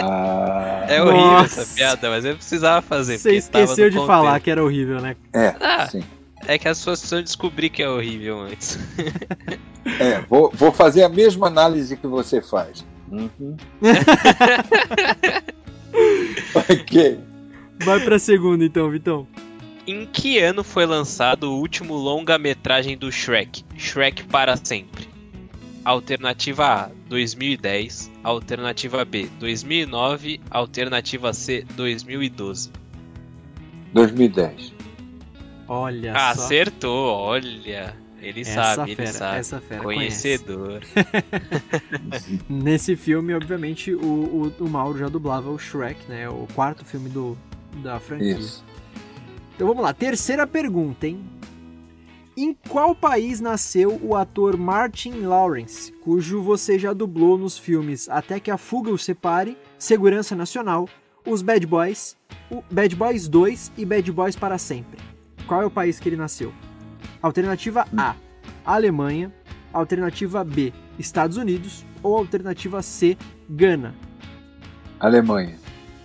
[0.00, 1.62] Ah, É horrível Nossa.
[1.62, 3.18] essa piada, mas eu precisava fazer.
[3.18, 4.06] Você esqueceu de contexto.
[4.06, 5.16] falar que era horrível, né?
[5.32, 5.88] é, Ah.
[5.90, 6.02] sim.
[6.46, 8.78] É que as pessoas precisam descobrir que é horrível antes.
[9.98, 12.84] É, vou, vou fazer a mesma análise que você faz.
[13.10, 13.56] Uhum.
[16.54, 17.18] ok.
[17.84, 19.26] Vai pra segunda então, Vitão.
[19.88, 23.64] Em que ano foi lançado o último longa-metragem do Shrek?
[23.74, 25.08] Shrek para sempre.
[25.82, 28.10] Alternativa A, 2010.
[28.22, 30.42] Alternativa B, 2009.
[30.50, 32.70] Alternativa C, 2012.
[33.94, 34.74] 2010.
[35.66, 36.44] Olha Ah, só.
[36.44, 37.96] Acertou, olha.
[38.20, 39.38] Ele Essa sabe, fera, ele sabe.
[39.38, 40.22] essa fera conhece.
[40.38, 40.82] Conhecedor.
[42.50, 46.28] Nesse filme, obviamente, o, o, o Mauro já dublava o Shrek, né?
[46.28, 47.38] O quarto filme do,
[47.82, 48.36] da franquia.
[48.36, 48.67] Isso.
[49.58, 51.20] Então vamos lá, terceira pergunta, hein?
[52.36, 58.38] Em qual país nasceu o ator Martin Lawrence, cujo você já dublou nos filmes Até
[58.38, 60.88] que a Fuga o Separe, Segurança Nacional,
[61.26, 62.16] Os Bad Boys,
[62.48, 65.00] o Bad Boys 2 e Bad Boys para Sempre?
[65.48, 66.52] Qual é o país que ele nasceu?
[67.20, 68.14] Alternativa A,
[68.64, 69.34] Alemanha.
[69.72, 71.84] Alternativa B, Estados Unidos.
[72.00, 73.18] Ou alternativa C,
[73.50, 73.92] Gana.
[75.00, 75.56] Alemanha.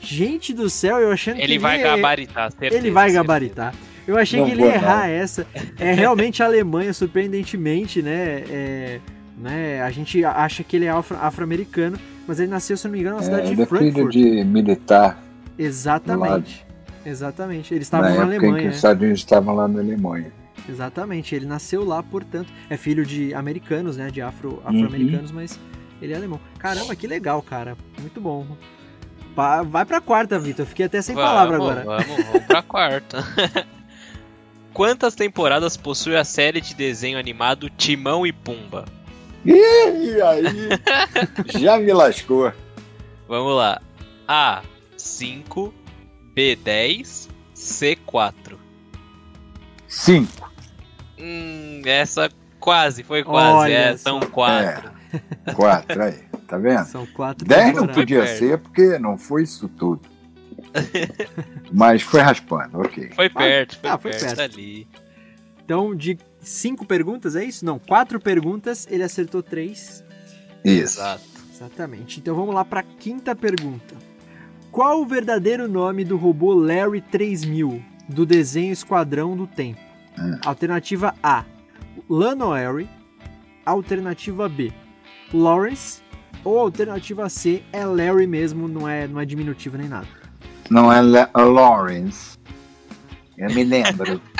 [0.05, 2.75] Gente do céu, eu achando que Ele vai ia- gabaritar, certeza.
[2.75, 3.73] ele vai gabaritar.
[4.05, 5.13] Eu achei Não que ele ia errar não.
[5.15, 5.47] essa.
[5.79, 8.43] É realmente a Alemanha, surpreendentemente, né?
[8.49, 8.99] É,
[9.37, 9.81] né?
[9.81, 11.97] A gente acha que ele é afro- afro-americano,
[12.27, 14.11] mas ele nasceu, se não me engano, na É, cidade ele de é filho Frankfurt.
[14.13, 15.23] de militar,
[15.57, 16.65] Exatamente.
[17.05, 17.73] Exatamente.
[17.73, 18.63] Eles na estavam na, época em que Alemanha.
[18.63, 18.75] os né?
[18.75, 20.31] Estados Unidos estavam lá na Alemanha.
[20.69, 21.35] Exatamente.
[21.35, 24.09] Ele nasceu lá, portanto, é filho de americanos, né?
[24.09, 24.83] De afro- Uhum.
[24.83, 25.59] afro-americanos, mas
[26.01, 26.39] ele é alemão.
[26.57, 27.75] Caramba, que legal, cara.
[27.99, 28.45] Muito bom.
[29.35, 30.65] Pa- Vai pra quarta, Vitor.
[30.65, 31.83] Fiquei até sem vamos, palavra agora.
[31.83, 33.23] Vamos, vamos pra quarta.
[34.73, 38.85] Quantas temporadas possui a série de desenho animado Timão e Pumba?
[39.45, 39.53] E
[40.21, 40.69] aí,
[41.61, 42.51] já me lascou.
[43.27, 43.81] Vamos lá.
[44.27, 44.61] A.
[44.97, 45.73] 5.
[46.33, 46.55] B.
[46.55, 47.29] 10.
[47.53, 47.95] C.
[48.05, 48.59] 4.
[49.87, 50.51] Cinco.
[51.19, 52.29] Hum, essa
[52.59, 53.53] quase, foi quase.
[53.55, 54.91] Olha é, são 4.
[55.55, 56.19] Quatro, aí,
[56.53, 56.85] tá vendo?
[56.85, 58.37] São quatro Dez não podia perto.
[58.37, 60.01] ser, porque não foi isso tudo.
[61.73, 63.09] Mas foi raspando, ok.
[63.15, 64.41] Foi perto, foi, ah, foi perto, perto.
[64.41, 64.87] ali.
[65.65, 67.65] Então, de cinco perguntas, é isso?
[67.65, 70.03] Não, quatro perguntas, ele acertou três.
[70.63, 70.99] Isso.
[70.99, 71.23] Exato.
[71.51, 72.19] Exatamente.
[72.19, 73.95] Então vamos lá pra quinta pergunta.
[74.71, 79.79] Qual o verdadeiro nome do robô Larry 3000 do desenho Esquadrão do Tempo?
[80.19, 80.39] Hum.
[80.45, 81.45] Alternativa A,
[82.09, 82.89] Lanoery.
[83.65, 84.73] Alternativa B,
[85.33, 86.02] Lawrence.
[86.43, 90.07] Ou alternativa C, é Larry mesmo, não é, não é diminutivo nem nada.
[90.69, 92.37] Não é Le- a Lawrence.
[93.37, 94.21] Eu me lembro.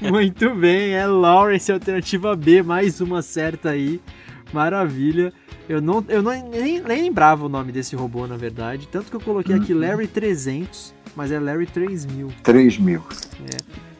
[0.00, 4.00] Muito bem, é Lawrence, alternativa B, mais uma certa aí.
[4.52, 5.32] Maravilha.
[5.70, 8.88] Eu não, eu não nem, nem lembrava o nome desse robô, na verdade.
[8.88, 9.80] Tanto que eu coloquei aqui Uhum.
[9.80, 12.26] Larry 300, mas é Larry 3000.
[12.42, 13.00] Três mil.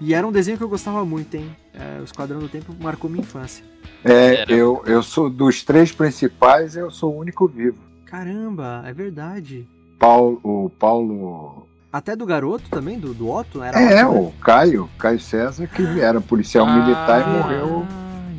[0.01, 1.49] E era um desenho que eu gostava muito, hein?
[1.73, 3.65] É, o Esquadrão do Tempo marcou minha infância.
[4.05, 4.53] É, Era.
[4.53, 7.79] eu, eu sou dos três principais, eu sou o único vivo.
[8.05, 9.65] Caramba, é verdade.
[9.97, 11.69] Paulo, o Paulo.
[11.93, 13.63] Até do garoto também, do, do Otto?
[13.63, 14.21] Era É, Otto, né?
[14.21, 16.77] o Caio, Caio César, que era policial Ah.
[16.81, 17.87] militar e morreu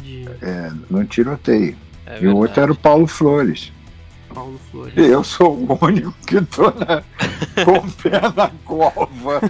[0.04, 0.30] Verdade.
[0.42, 1.78] é, no tiroteio.
[2.12, 3.72] É e o outro era o Paulo Flores.
[4.34, 4.94] Paulo Flores.
[4.98, 7.04] E eu sou o único que tô na,
[7.66, 9.42] com o pé na cova.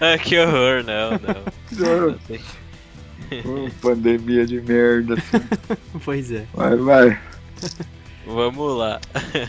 [0.00, 2.14] Ah, que horror, não, não.
[3.44, 5.16] Ô, pandemia de merda.
[6.04, 6.46] Pois é.
[6.54, 7.20] Vai, vai.
[8.26, 9.00] Vamos lá.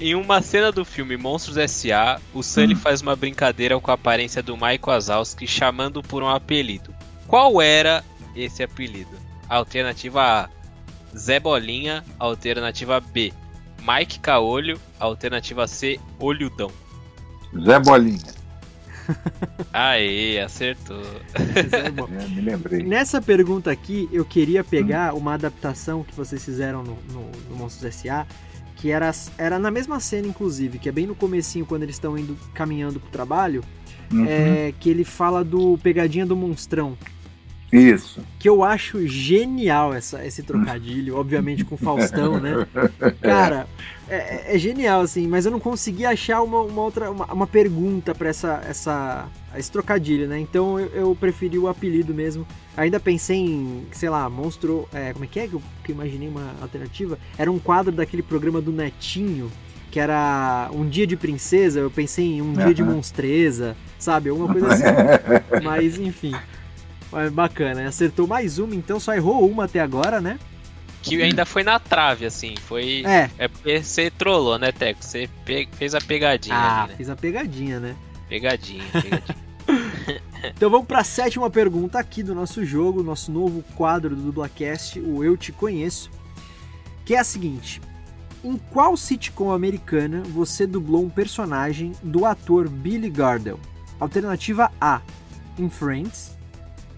[0.00, 2.78] Em uma cena do filme Monstros S.A., o Sully Hum.
[2.78, 6.92] faz uma brincadeira com a aparência do Mike Wazowski, chamando por um apelido.
[7.28, 9.16] Qual era esse apelido?
[9.48, 10.48] Alternativa A:
[11.16, 12.04] Zé Bolinha.
[12.18, 13.32] Alternativa B:
[13.80, 14.80] Mike Caolho.
[14.98, 16.70] Alternativa C: Olhudão.
[17.64, 18.34] Zé Bolinha.
[19.72, 21.02] Aê, acertou.
[21.34, 21.84] É.
[22.24, 22.82] É, me lembrei.
[22.82, 27.84] Nessa pergunta aqui, eu queria pegar uma adaptação que vocês fizeram no, no, no Monstros
[27.84, 28.26] S.A.,
[28.76, 32.16] que era, era na mesma cena, inclusive, que é bem no comecinho, quando eles estão
[32.18, 33.64] indo caminhando pro trabalho,
[34.12, 34.26] Uhum.
[34.28, 36.96] é, que ele fala do Pegadinha do Monstrão,
[37.76, 38.20] Isso.
[38.38, 42.66] que eu acho genial essa, esse trocadilho, obviamente com o Faustão, né?
[43.20, 43.66] Cara,
[44.08, 48.14] é, é genial, assim, mas eu não consegui achar uma, uma outra, uma, uma pergunta
[48.14, 50.38] pra essa, essa, esse trocadilho, né?
[50.38, 52.46] Então eu, eu preferi o apelido mesmo.
[52.76, 54.88] Ainda pensei em, sei lá, monstro.
[54.92, 57.18] é, como é que é que eu, que eu imaginei uma alternativa?
[57.38, 59.50] Era um quadro daquele programa do Netinho,
[59.90, 61.80] que era Um Dia de Princesa.
[61.80, 62.82] Eu pensei em Um Dia de.
[62.82, 64.28] Monstreza, sabe?
[64.28, 64.84] Alguma coisa assim.
[65.62, 66.34] Mas enfim.
[67.14, 70.38] Mas bacana, acertou mais uma, então só errou uma até agora, né?
[71.00, 72.54] Que ainda foi na trave, assim.
[72.66, 73.02] Foi.
[73.06, 73.30] É.
[73.38, 75.04] É porque você trollou, né, Teco?
[75.04, 76.96] Você pe- fez a pegadinha Ah, ali, né?
[76.96, 77.94] fiz a pegadinha, né?
[78.28, 79.44] Pegadinha, pegadinha.
[80.54, 85.00] Então vamos para a sétima pergunta aqui do nosso jogo, nosso novo quadro do Dublacast,
[85.00, 86.10] o Eu Te Conheço,
[87.06, 87.80] que é a seguinte:
[88.42, 93.58] Em qual sitcom americana você dublou um personagem do ator Billy Gardell?
[93.98, 95.00] Alternativa A:
[95.58, 96.33] em Friends.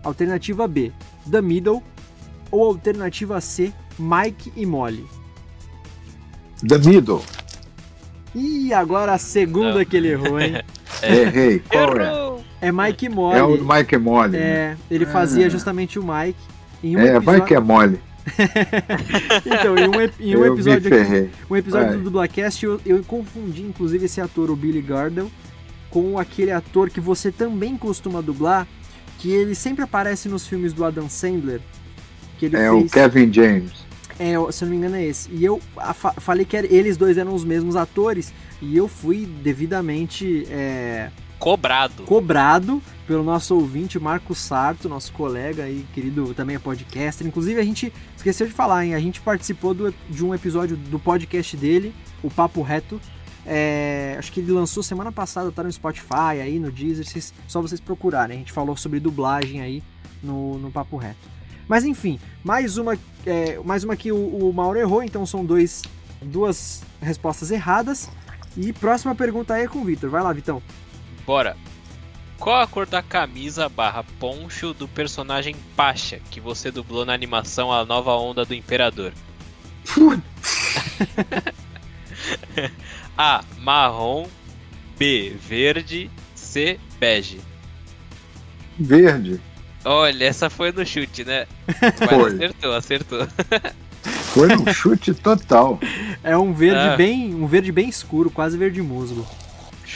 [0.07, 0.93] Alternativa B:
[1.31, 1.83] The Middle.
[2.51, 5.05] Ou alternativa C: Mike e Molly.
[6.67, 7.23] The Middle.
[8.35, 9.85] E agora a segunda Não.
[9.85, 10.63] que ele errou, hein?
[11.03, 11.59] Errei.
[11.69, 12.69] Qual é?
[12.69, 13.39] É Mike e Molly.
[13.39, 14.33] É o Mike Mole.
[14.33, 14.39] né?
[14.39, 15.51] É, ele fazia Ah.
[15.51, 16.39] justamente o Mike.
[16.83, 17.41] Em um É, episódio...
[17.43, 18.01] Mike é mole.
[19.47, 21.97] Então, em um, em um episódio, aqui, um episódio Vai.
[21.99, 25.31] do Dublacast, eu, eu confundi, inclusive, esse ator, o Billy Gardell,
[25.91, 28.67] com aquele ator que você também costuma dublar,
[29.19, 31.61] que ele sempre aparece nos filmes do Adam Sandler.
[32.39, 32.85] Que ele É fez.
[32.85, 33.73] o Kevin James.
[34.19, 35.29] É, se eu não me engano é esse.
[35.31, 35.61] E eu
[36.21, 38.33] falei que eles dois eram os mesmos atores,
[38.63, 42.03] e eu fui devidamente é, Cobrado.
[42.05, 47.27] cobrado pelo nosso ouvinte Marco Sarto, nosso colega aí, querido, também é podcaster.
[47.27, 48.95] Inclusive, a gente esqueceu de falar, hein?
[48.95, 52.99] A gente participou do- de um episódio do podcast dele, o Papo Reto.
[53.47, 57.63] É, acho que ele lançou semana passada, tá no Spotify, aí no Deezer, vocês- só
[57.63, 58.37] vocês procurarem.
[58.37, 59.83] A gente falou sobre dublagem aí
[60.23, 61.29] no, no Papo Reto.
[61.69, 64.17] Mas enfim, mais uma, é, mais uma que o,
[64.49, 65.83] o Mauro errou, então são dois,
[66.23, 68.09] duas respostas erradas.
[68.57, 70.09] E próxima pergunta aí é com o Vitor.
[70.11, 70.63] Vai lá, Vitão.
[71.27, 71.57] Bora.
[72.39, 77.73] Qual a cor da camisa barra poncho do personagem Pacha que você dublou na animação
[77.73, 79.13] A Nova Onda do Imperador?
[83.17, 83.43] A.
[83.59, 84.27] Marrom.
[84.99, 85.35] B.
[85.41, 86.11] Verde.
[86.35, 86.79] C.
[86.99, 87.41] Bege.
[88.79, 89.41] Verde.
[89.85, 91.47] Olha, essa foi no chute, né?
[92.01, 92.33] Mas Foi.
[92.35, 93.29] acertou, acertou.
[94.33, 95.81] Foi um chute total.
[96.23, 96.97] É um verde Ah.
[96.97, 99.27] bem, um verde bem escuro, quase verde musgo.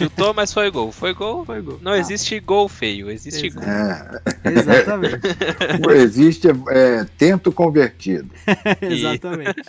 [0.01, 0.91] Chutou, mas foi gol.
[0.91, 1.45] Foi gol.
[1.45, 1.79] Foi gol.
[1.83, 3.67] Não Ah, existe gol feio, existe Exato.
[3.67, 3.75] gol.
[3.75, 5.21] É, Exatamente.
[5.97, 8.31] existe é, tento convertido.
[8.81, 9.63] Exatamente.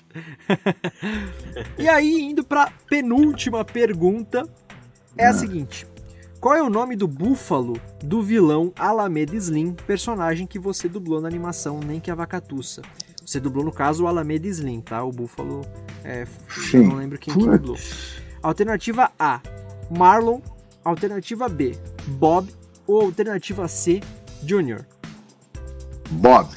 [1.77, 4.43] e aí, indo pra penúltima pergunta,
[5.17, 5.33] é a Ah.
[5.33, 5.85] seguinte:
[6.39, 11.27] Qual é o nome do búfalo do vilão Alameda Slim, personagem que você dublou na
[11.27, 12.81] animação Nem que a Vacatuça?
[13.23, 15.03] Você dublou, no caso, o Alameda Slim, tá?
[15.03, 15.61] O búfalo.
[16.03, 16.25] É,
[16.73, 17.77] eu não lembro quem que dublou.
[18.41, 19.39] Alternativa A:
[19.97, 20.39] Marlon.
[20.83, 21.77] Alternativa B:
[22.07, 22.49] Bob.
[22.87, 24.01] Ou alternativa C:
[24.45, 24.85] Junior.
[26.09, 26.49] Bob.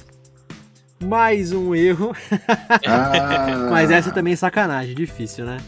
[1.02, 2.14] Mais um erro.
[2.86, 5.58] Ah, Mas essa também é sacanagem, difícil, né?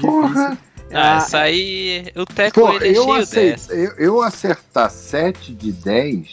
[0.00, 0.56] Porra!
[0.92, 2.04] Ah, Ah, essa aí.
[2.16, 3.74] O Teco Pô, ele é eu, cheio acei- dessa.
[3.74, 6.32] eu, eu acertar 7 de 10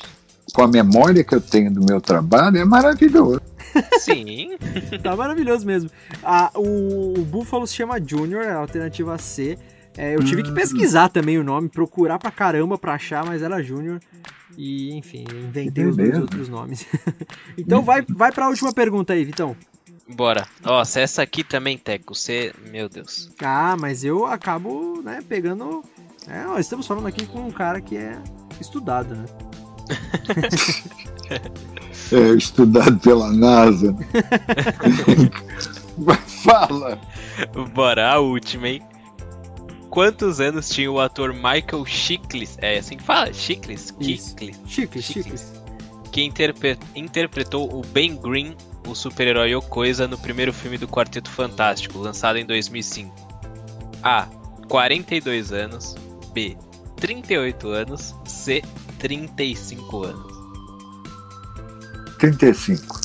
[0.53, 3.41] com a memória que eu tenho do meu trabalho é maravilhoso.
[3.99, 4.57] Sim.
[5.03, 5.89] Tá maravilhoso mesmo.
[6.23, 9.57] Ah, o, o Búfalo se chama Junior, é a alternativa C.
[9.97, 10.53] É, eu tive que Hum.
[10.53, 13.99] pesquisar também o nome, procurar pra caramba pra achar, mas era Junior.
[14.57, 16.21] E, enfim, inventei os dois beleza.
[16.21, 16.85] outros nomes.
[17.57, 19.55] então vai, vai pra última pergunta aí, Vitão.
[20.09, 20.47] Bora.
[20.63, 22.15] Nossa, essa aqui também, Teco.
[22.15, 22.53] Você.
[22.71, 23.29] Meu Deus.
[23.43, 25.83] Ah, mas eu acabo, né, pegando.
[26.27, 28.17] É, nós estamos falando aqui com um cara que é
[28.61, 29.25] estudado, né?
[32.09, 33.93] É, estudado pela NASA.
[36.43, 36.99] Fala!
[37.73, 38.81] Bora, a última, hein?
[39.97, 42.55] Quantos anos tinha o ator Michael Chiklis?
[42.61, 43.33] É assim que fala?
[43.33, 43.91] Chiklis?
[43.99, 44.61] Chiklis.
[44.67, 45.05] Chicles, Chicles.
[45.05, 45.53] chicles.
[46.11, 48.55] Que interpre- interpretou o Ben Green,
[48.87, 53.11] o super-herói Ocoisa, no primeiro filme do Quarteto Fantástico, lançado em 2005.
[54.03, 54.27] A.
[54.67, 55.95] 42 anos.
[56.31, 56.55] B.
[56.97, 58.13] 38 anos.
[58.23, 58.61] C.
[58.99, 60.31] 35 anos.
[62.19, 63.01] 35.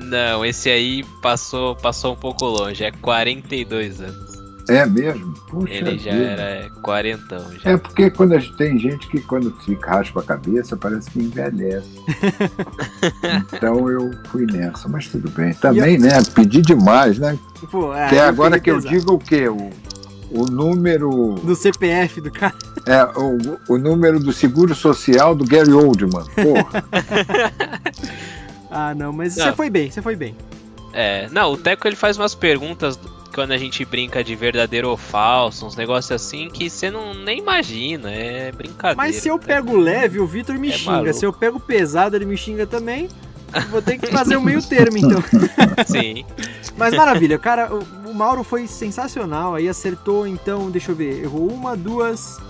[0.00, 2.84] Não, esse aí passou, passou um pouco longe.
[2.84, 4.27] É 42 anos.
[4.68, 5.32] É mesmo?
[5.48, 6.24] Puxa Ele já vida.
[6.24, 7.44] era quarentão.
[7.62, 7.70] Já.
[7.70, 11.20] É porque quando a gente, tem gente que quando fica raspa a cabeça parece que
[11.20, 11.88] envelhece.
[13.52, 15.54] então eu fui nessa, mas tudo bem.
[15.54, 16.10] Também, né?
[16.34, 17.38] Pedi demais, né?
[17.70, 19.48] Pô, é, Até eu agora que eu digo o quê?
[19.48, 19.70] O,
[20.30, 21.36] o número.
[21.42, 22.54] Do CPF do cara.
[22.86, 26.24] É, o, o número do seguro social do Gary Oldman.
[26.34, 26.84] Porra.
[28.70, 29.46] Ah, não, mas Não.
[29.46, 30.36] você foi bem, você foi bem.
[30.92, 32.98] É, não, o Teco ele faz umas perguntas
[33.38, 37.38] quando a gente brinca de verdadeiro ou falso, uns negócios assim que você não nem
[37.38, 38.96] imagina, é brincadeira.
[38.96, 39.46] Mas se eu Teco.
[39.46, 40.90] pego leve, o Vitor me É xinga.
[40.90, 41.14] maluco.
[41.14, 43.08] Se eu pego pesado, ele me xinga também.
[43.70, 45.22] Vou ter que fazer o meio termo, então.
[45.86, 46.24] Sim.
[46.76, 49.54] Mas maravilha, cara, o, o Mauro foi sensacional.
[49.54, 52.40] Aí acertou, então, deixa eu ver, errou uma, duas,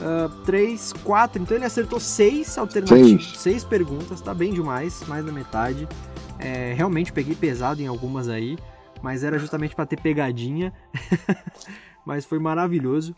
[0.00, 1.40] ah, três, quatro.
[1.40, 3.26] Então ele acertou seis alternativas.
[3.26, 3.38] Seis.
[3.40, 5.86] Seis perguntas, tá bem demais, mais da metade.
[6.40, 8.58] É, realmente peguei pesado em algumas aí,
[9.02, 10.72] mas era justamente pra ter pegadinha.
[12.06, 13.14] mas foi maravilhoso.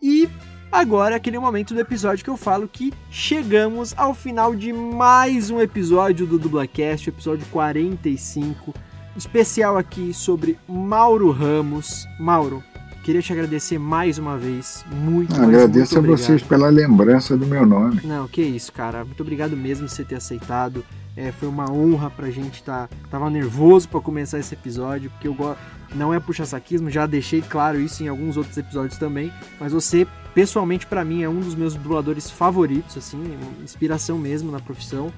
[0.00, 0.28] E
[0.70, 5.60] agora aquele momento do episódio que eu falo que chegamos ao final de mais um
[5.60, 8.72] episódio do Dublacast, episódio 45
[9.16, 12.06] especial aqui sobre Mauro Ramos.
[12.18, 12.62] Mauro,
[13.02, 14.84] queria te agradecer mais uma vez.
[14.90, 16.18] Muito, Agradeço muito a obrigado.
[16.18, 18.00] vocês pela lembrança do meu nome.
[18.04, 19.04] Não, que isso, cara.
[19.04, 20.84] Muito obrigado mesmo por você ter aceitado.
[21.16, 22.88] É, foi uma honra pra gente tá.
[23.10, 25.58] Tava nervoso pra começar esse episódio, porque eu gosto.
[25.94, 29.30] Não é puxa-saquismo, já deixei claro isso em alguns outros episódios também.
[29.60, 33.22] Mas você, pessoalmente, pra mim, é um dos meus dubladores favoritos, assim,
[33.62, 35.12] inspiração mesmo na profissão.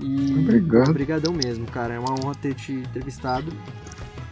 [0.00, 0.90] E Obrigado.
[0.90, 1.94] obrigadão mesmo, cara.
[1.94, 3.52] É uma honra ter te entrevistado.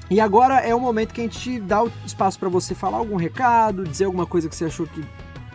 [0.08, 3.16] E agora é o momento que a gente dá o espaço pra você falar algum
[3.16, 5.04] recado, dizer alguma coisa que você achou que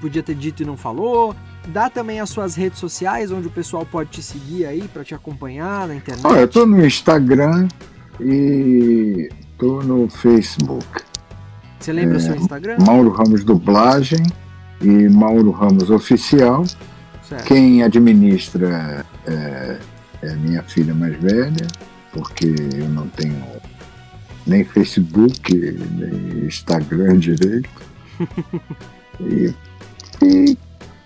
[0.02, 1.36] podia ter dito e não falou.
[1.68, 5.14] Dá também as suas redes sociais, onde o pessoal pode te seguir aí pra te
[5.14, 6.26] acompanhar na internet.
[6.26, 7.68] Olha, eu tô no Instagram
[8.20, 10.86] e tô no Facebook.
[11.80, 12.78] Você lembra o é, seu Instagram?
[12.86, 14.24] Mauro Ramos Dublagem
[14.82, 16.66] e Mauro Ramos Oficial.
[17.28, 17.46] Certo.
[17.46, 19.78] Quem administra é,
[20.24, 21.68] é minha filha mais velha,
[22.12, 23.42] porque eu não tenho
[24.46, 27.70] nem Facebook, nem Instagram direito.
[29.20, 29.54] E,
[30.24, 30.58] e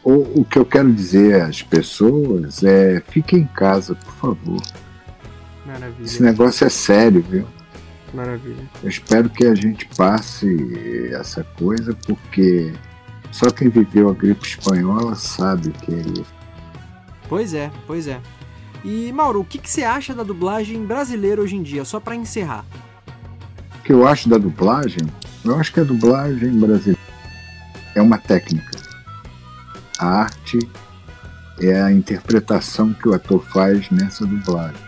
[0.01, 4.61] o, o que eu quero dizer às pessoas é fiquem em casa, por favor.
[5.65, 6.05] Maravilha.
[6.05, 7.45] Esse negócio é sério, viu?
[8.13, 8.69] Maravilha.
[8.81, 12.71] Eu espero que a gente passe essa coisa, porque
[13.31, 16.33] só quem viveu a gripe espanhola sabe o que é isso.
[17.27, 18.21] Pois é, pois é.
[18.83, 21.83] E Mauro, o que, que você acha da dublagem brasileira hoje em dia?
[21.83, 22.63] Só pra encerrar.
[23.85, 25.07] Que eu acho da dublagem?
[25.43, 26.99] Eu acho que a dublagem brasileira
[27.93, 28.79] é uma técnica.
[29.99, 30.57] A arte
[31.61, 34.81] é a interpretação que o ator faz nessa dublagem.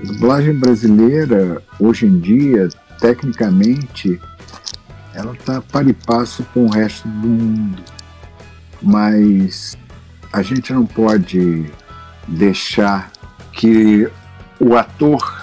[0.00, 2.68] A dublagem brasileira, hoje em dia,
[2.98, 4.20] tecnicamente,
[5.14, 7.82] ela está e passo com o resto do mundo.
[8.82, 9.78] Mas
[10.32, 11.70] a gente não pode
[12.26, 13.12] deixar
[13.52, 14.10] que
[14.58, 15.39] o ator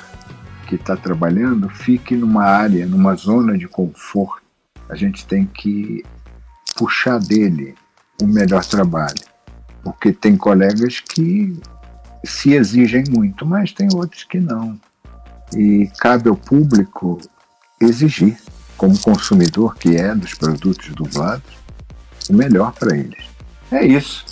[0.67, 4.43] que está trabalhando fique numa área, numa zona de conforto.
[4.89, 6.03] A gente tem que
[6.75, 7.75] puxar dele
[8.21, 9.23] o melhor trabalho,
[9.83, 11.57] porque tem colegas que
[12.23, 14.79] se exigem muito, mas tem outros que não.
[15.55, 17.19] E cabe ao público
[17.79, 18.37] exigir,
[18.75, 21.57] como consumidor que é dos produtos dublados,
[22.29, 23.23] o melhor para eles.
[23.71, 24.25] É isso.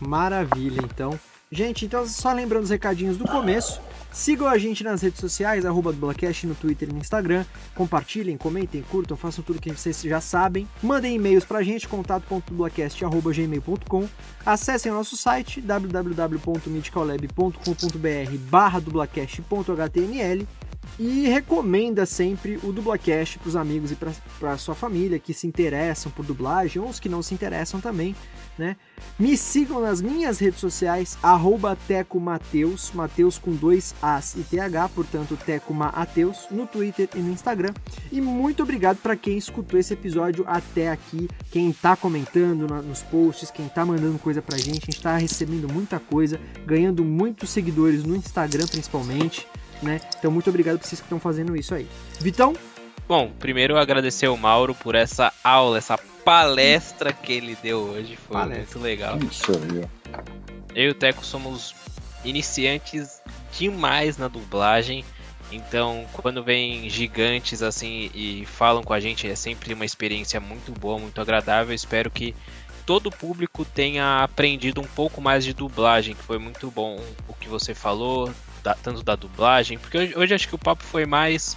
[0.00, 1.18] Maravilha, então.
[1.52, 3.80] Gente, então só lembrando os recadinhos do começo.
[4.12, 7.44] Sigam a gente nas redes sociais, arroba Dublacast no Twitter e no Instagram.
[7.74, 10.68] Compartilhem, comentem, curtam, façam tudo que vocês já sabem.
[10.82, 14.08] Mandem e-mails pra gente, contato.dublacast.gmail.com
[14.44, 20.46] Acessem o nosso site, www.mythicallab.com.br barra dublacast.html
[20.98, 23.96] e recomenda sempre o Dublacast para os amigos e
[24.38, 28.14] para sua família que se interessam por dublagem ou os que não se interessam também,
[28.58, 28.76] né?
[29.18, 32.92] Me sigam nas minhas redes sociais, arroba Teco Mateus,
[33.42, 37.72] com dois As e TH, portanto Teco Mateus, no Twitter e no Instagram.
[38.12, 43.50] E muito obrigado para quem escutou esse episódio até aqui, quem tá comentando nos posts,
[43.50, 48.04] quem tá mandando coisa pra gente, a gente tá recebendo muita coisa, ganhando muitos seguidores
[48.04, 49.46] no Instagram principalmente
[49.82, 50.00] né?
[50.18, 51.86] Então, muito obrigado pra vocês que estão fazendo isso aí.
[52.20, 52.54] Vitão?
[53.08, 58.16] Bom, primeiro agradecer o Mauro por essa aula, essa palestra que ele deu hoje.
[58.16, 58.64] Foi palestra.
[58.64, 59.18] muito legal.
[59.18, 59.88] Isso aí.
[60.74, 61.74] Eu e o Teco somos
[62.24, 63.20] iniciantes
[63.58, 65.04] demais na dublagem.
[65.50, 70.70] Então, quando vem gigantes assim e falam com a gente, é sempre uma experiência muito
[70.72, 71.74] boa, muito agradável.
[71.74, 72.34] Espero que
[72.86, 77.34] todo o público tenha aprendido um pouco mais de dublagem, que foi muito bom o
[77.34, 78.32] que você falou,
[78.62, 81.56] da, tanto da dublagem, porque hoje, hoje, acho que o papo foi mais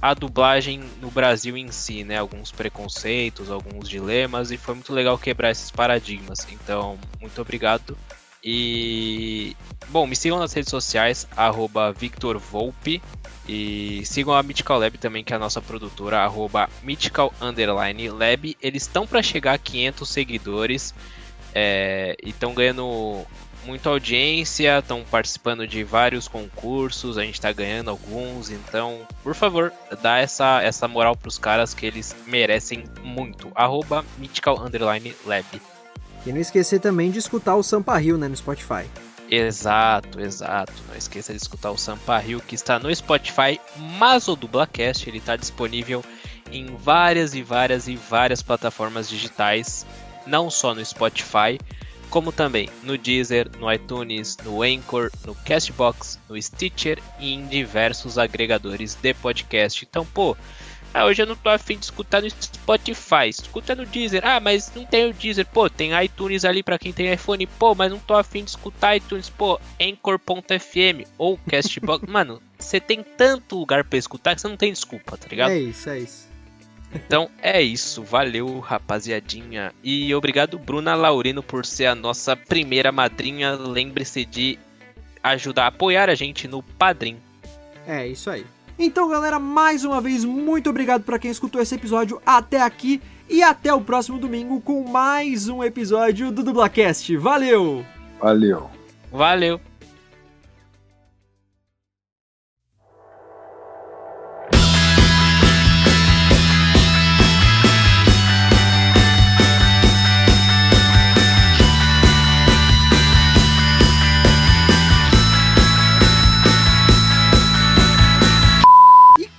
[0.00, 2.18] a dublagem no Brasil em si, né?
[2.18, 6.46] Alguns preconceitos, alguns dilemas, e foi muito legal quebrar esses paradigmas.
[6.50, 7.96] Então, muito obrigado.
[8.42, 9.56] E
[9.88, 13.00] bom, me sigam nas redes sociais, arroba Victor Volpe.
[13.48, 18.56] E sigam a Mythical Lab também, que é a nossa produtora, arroba Mythical Underline Lab.
[18.60, 20.94] Eles estão para chegar a 500 seguidores
[21.54, 23.24] é, e estão ganhando
[23.64, 29.72] muita audiência, estão participando de vários concursos, a gente está ganhando alguns, então, por favor,
[30.02, 33.50] dá essa, essa moral pros caras que eles merecem muito.
[33.54, 35.44] Arroba Mythical Underline Lab.
[36.26, 38.86] E não esquecer também de escutar o Sampa Rio, né, no Spotify.
[39.30, 40.72] Exato, exato.
[40.88, 43.60] Não esqueça de escutar o Sampa Rio, que está no Spotify,
[43.98, 46.04] mas o Dublacast ele está disponível
[46.52, 49.86] em várias e várias e várias plataformas digitais,
[50.26, 51.58] não só no Spotify,
[52.10, 58.18] como também no Deezer, no iTunes, no Anchor, no Castbox, no Stitcher e em diversos
[58.18, 59.84] agregadores de podcast.
[59.84, 60.36] Então, pô,
[60.94, 64.24] ah, hoje eu não tô afim de escutar no Spotify, escuta no Deezer.
[64.24, 65.44] Ah, mas não tem o Deezer.
[65.44, 67.44] Pô, tem iTunes ali para quem tem iPhone.
[67.48, 69.28] Pô, mas não tô afim de escutar iTunes.
[69.28, 72.06] Pô, Anchor.fm ou Castbox.
[72.08, 75.50] Mano, você tem tanto lugar para escutar que você não tem desculpa, tá ligado?
[75.50, 76.33] É isso, é isso.
[76.94, 79.72] Então é isso, valeu rapaziadinha.
[79.82, 83.54] E obrigado Bruna Laurino por ser a nossa primeira madrinha.
[83.54, 84.58] Lembre-se de
[85.22, 87.16] ajudar a apoiar a gente no Padrim.
[87.86, 88.46] É isso aí.
[88.78, 93.42] Então galera, mais uma vez muito obrigado para quem escutou esse episódio até aqui e
[93.42, 97.16] até o próximo domingo com mais um episódio do Dublacast.
[97.16, 97.84] Valeu!
[98.20, 98.70] Valeu.
[99.10, 99.60] Valeu.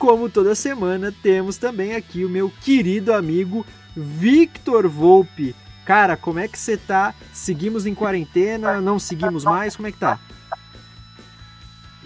[0.06, 3.66] Como toda semana, temos também aqui o meu querido amigo
[3.98, 5.56] Victor Volpe.
[5.84, 7.16] Cara, como é que você tá?
[7.34, 8.80] Seguimos em quarentena?
[8.80, 9.76] Não seguimos mais?
[9.76, 10.20] Como é que tá?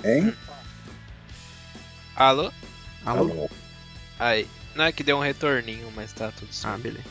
[0.01, 0.33] Hein?
[2.15, 2.51] Alô?
[3.05, 3.31] Alô?
[3.31, 3.49] Alô?
[4.17, 4.47] Aí.
[4.73, 6.73] Não é que deu um retorninho, mas tá tudo certo.
[6.73, 7.03] Ah, beleza.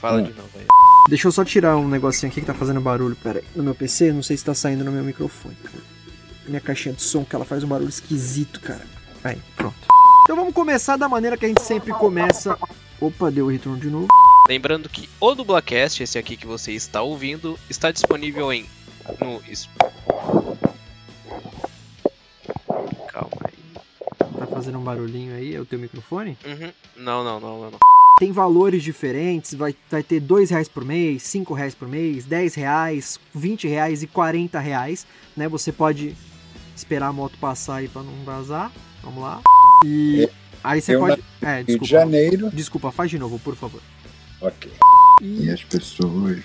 [0.00, 0.24] Fala Hum.
[0.24, 0.66] de novo aí.
[1.08, 3.44] Deixa eu só tirar um negocinho aqui que tá fazendo barulho, pera aí.
[3.54, 5.56] No meu PC, não sei se tá saindo no meu microfone.
[6.48, 8.84] minha caixinha de som, que ela faz um barulho esquisito, cara.
[9.22, 9.76] Aí, pronto.
[10.22, 12.56] Então vamos começar da maneira que a gente sempre começa.
[13.00, 14.06] Opa, deu o retorno de novo.
[14.48, 18.64] Lembrando que o Dublacast, esse aqui que você está ouvindo, está disponível em.
[19.20, 19.42] No.
[23.08, 23.82] Calma aí.
[24.38, 26.38] Tá fazendo um barulhinho aí, é o teu microfone?
[26.44, 26.72] Uhum.
[26.96, 27.78] Não, não, não, não.
[28.20, 32.54] Tem valores diferentes, vai, vai ter dois reais por mês, cinco reais por mês, 10
[32.54, 35.04] reais, 20 reais e 40 reais,
[35.36, 35.48] né?
[35.48, 36.14] Você pode
[36.76, 38.70] esperar a moto passar aí pra não vazar.
[39.02, 39.42] Vamos lá.
[39.84, 40.28] E
[40.62, 41.22] aí você eu pode.
[41.40, 41.86] É, Rio de desculpa.
[41.86, 42.50] Janeiro.
[42.52, 43.80] Desculpa, faz de novo, por favor.
[44.40, 44.70] Ok.
[45.20, 46.40] E, E as pessoas.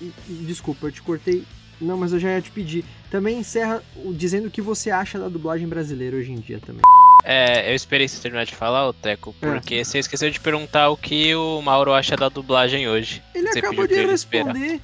[0.00, 1.44] e- e- desculpa, eu te cortei.
[1.80, 2.84] Não, mas eu já ia te pedir.
[3.10, 3.82] Também encerra
[4.14, 6.82] dizendo o que você acha da dublagem brasileira hoje em dia também.
[7.24, 10.96] É, eu esperei você terminar de falar, ô Teco, porque você esqueceu de perguntar o
[10.96, 13.22] que o Mauro acha da dublagem hoje.
[13.34, 14.10] Ele Você acabou de esperar.
[14.54, 14.80] responder.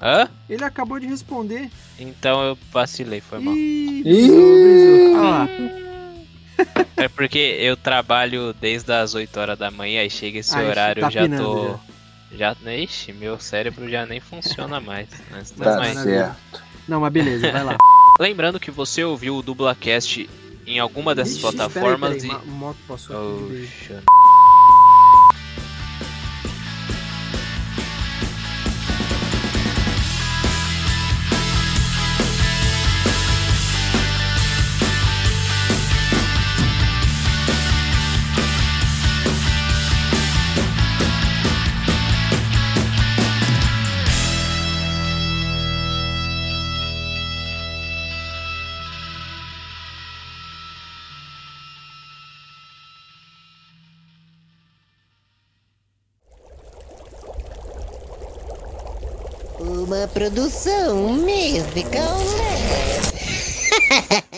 [0.00, 0.28] Hã?
[0.48, 1.70] Ele acabou de responder.
[1.98, 3.54] Então eu vacilei, foi mal.
[3.54, 5.08] Ih, Ih!
[5.12, 5.48] lá.
[6.96, 11.00] É porque eu trabalho desde as 8 horas da manhã e chega esse Ah, horário
[11.02, 12.36] tá eu já pinando tô.
[12.36, 15.08] Já, ixi, meu cérebro já nem funciona mais.
[15.30, 16.62] Mas, Tá mas- certo.
[16.88, 17.76] Não, mas beleza, vai lá.
[18.20, 20.28] Lembrando que você ouviu o Dublacast
[20.66, 22.50] em alguma dessas Ixi, plataformas peraí, peraí, e.
[22.50, 23.68] moto passou aqui
[60.08, 62.18] produção musical.